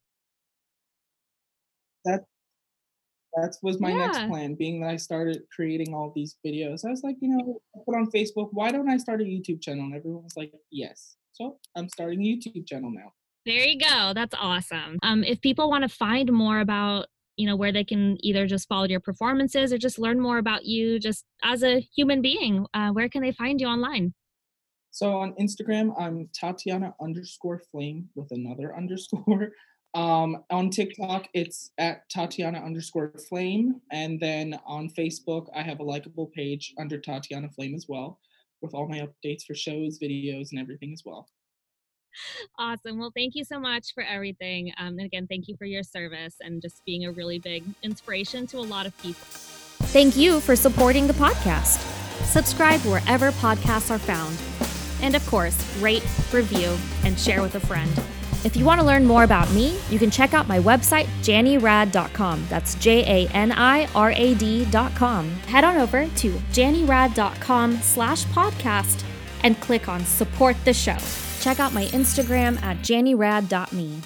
that 2.05 2.25
that 3.35 3.55
was 3.62 3.81
my 3.81 3.91
yeah. 3.91 4.07
next 4.07 4.27
plan 4.29 4.55
being 4.55 4.81
that 4.81 4.91
i 4.91 4.97
started 4.97 5.43
creating 5.55 5.95
all 5.95 6.12
these 6.14 6.37
videos. 6.45 6.85
I 6.85 6.91
was 6.91 7.03
like 7.03 7.17
you 7.21 7.29
know 7.29 7.61
I 7.77 7.81
put 7.85 7.97
on 7.97 8.11
facebook 8.11 8.49
why 8.53 8.71
don't 8.71 8.88
i 8.88 8.97
start 8.97 9.21
a 9.21 9.25
youtube 9.25 9.62
channel? 9.62 9.85
And 9.85 9.95
everyone 9.95 10.25
was 10.25 10.37
like 10.37 10.53
yes. 10.71 11.17
So 11.33 11.59
i'm 11.77 11.88
starting 11.88 12.21
a 12.21 12.25
youtube 12.25 12.67
channel 12.67 12.91
now. 12.91 13.12
There 13.47 13.64
you 13.64 13.79
go. 13.79 14.12
That's 14.14 14.35
awesome. 14.38 14.99
Um, 15.03 15.25
if 15.25 15.41
people 15.41 15.71
want 15.71 15.83
to 15.83 15.88
find 15.88 16.31
more 16.33 16.61
about 16.61 17.07
you 17.37 17.47
know 17.47 17.57
where 17.57 17.73
they 17.73 17.85
can 17.85 18.17
either 18.21 18.47
just 18.47 18.69
follow 18.69 18.87
your 18.87 19.01
performances 19.01 19.73
or 19.73 19.79
just 19.79 19.99
learn 19.99 20.21
more 20.21 20.38
about 20.38 20.64
you 20.64 20.99
just 20.99 21.25
as 21.45 21.62
a 21.62 21.81
human 21.95 22.21
being 22.21 22.67
uh, 22.75 22.91
where 22.91 23.09
can 23.09 23.23
they 23.23 23.33
find 23.33 23.61
you 23.61 23.69
online? 23.69 24.12
So 24.91 25.12
on 25.17 25.35
instagram 25.41 25.93
i'm 25.99 26.29
tatiana 26.35 26.95
underscore 27.01 27.61
flame 27.71 28.09
with 28.17 28.29
another 28.33 28.77
underscore 28.77 29.51
um, 29.94 30.44
on 30.51 30.70
tiktok 30.70 31.29
it's 31.35 31.70
at 31.79 32.09
tatiana 32.09 32.59
underscore 32.59 33.12
flame 33.29 33.81
and 33.90 34.20
then 34.20 34.59
on 34.66 34.88
facebook 34.88 35.46
i 35.55 35.62
have 35.62 35.81
a 35.81 35.85
likable 35.85 36.27
page 36.35 36.74
under 36.79 36.98
tatiana 36.98 37.48
flame 37.51 37.74
as 37.74 37.87
well 37.88 38.18
with 38.61 38.74
all 38.74 38.88
my 38.88 39.01
updates 39.01 39.44
for 39.44 39.55
shows 39.55 39.98
videos 39.98 40.48
and 40.51 40.61
everything 40.61 40.92
as 40.92 41.03
well 41.05 41.29
awesome. 42.59 42.98
Well, 42.98 43.12
thank 43.14 43.35
you 43.35 43.44
so 43.44 43.61
much 43.61 43.94
for 43.94 44.03
everything. 44.03 44.72
Um, 44.79 44.98
and 44.98 45.03
again, 45.03 45.27
thank 45.27 45.48
you 45.48 45.57
for 45.57 45.64
your 45.64 45.83
service 45.83 46.37
and 46.40 46.61
just 46.61 46.85
being 46.85 47.07
a 47.07 47.12
really 47.12 47.38
big 47.38 47.64
inspiration 47.83 48.46
to 48.48 48.59
a 48.59 48.61
lot 48.61 48.87
of 48.87 48.96
people. 48.98 49.27
Thank 49.88 50.16
you 50.16 50.40
for 50.40 50.57
supporting 50.57 51.07
the 51.07 51.14
podcast. 51.14 51.79
Subscribe 52.24 52.81
wherever 52.81 53.31
podcasts 53.33 53.90
are 53.90 53.98
found. 53.98 54.37
And 55.03 55.14
of 55.14 55.24
course, 55.27 55.57
rate, 55.81 56.05
review, 56.33 56.77
and 57.05 57.18
share 57.18 57.40
with 57.40 57.55
a 57.55 57.61
friend. 57.61 57.90
If 58.44 58.57
you 58.57 58.64
want 58.64 58.81
to 58.81 58.87
learn 58.87 59.05
more 59.05 59.24
about 59.24 59.51
me, 59.53 59.79
you 59.90 59.98
can 59.98 60.11
check 60.11 60.35
out 60.35 60.48
my 60.48 60.59
website, 60.59 61.07
janirad.com. 61.22 62.46
That's 62.48 62.74
J 62.77 63.27
A 63.27 63.29
N 63.33 63.53
I 63.53 63.87
R 63.94 64.12
A 64.12 64.35
D.com. 64.35 65.31
Head 65.46 65.64
on 65.64 65.77
over 65.77 66.07
to 66.07 66.31
janirad.com 66.53 67.77
slash 67.79 68.24
podcast 68.27 69.05
and 69.44 69.61
click 69.61 69.88
on 69.88 70.05
support 70.05 70.57
the 70.64 70.72
show 70.72 70.96
check 71.40 71.61
out 71.61 71.72
my 71.72 71.87
Instagram 71.87 72.61
at 72.62 72.79
janirad.me. 72.79 74.01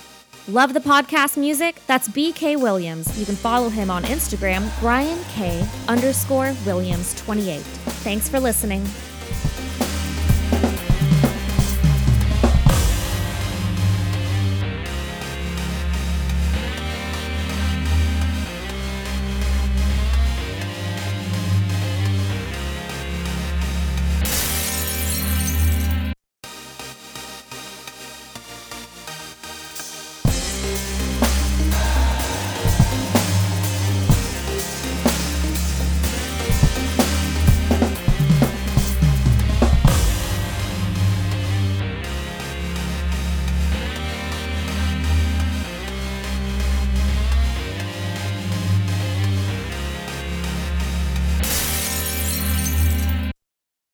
Love 0.48 0.74
the 0.74 0.80
podcast 0.80 1.36
music? 1.36 1.80
That's 1.86 2.08
BK 2.08 2.60
Williams. 2.60 3.18
You 3.18 3.24
can 3.24 3.36
follow 3.36 3.68
him 3.68 3.90
on 3.90 4.02
Instagram, 4.04 4.68
Brian 4.80 5.22
K 5.30 5.66
underscore 5.88 6.54
Williams 6.66 7.14
28. 7.14 7.60
Thanks 8.02 8.28
for 8.28 8.40
listening. 8.40 8.84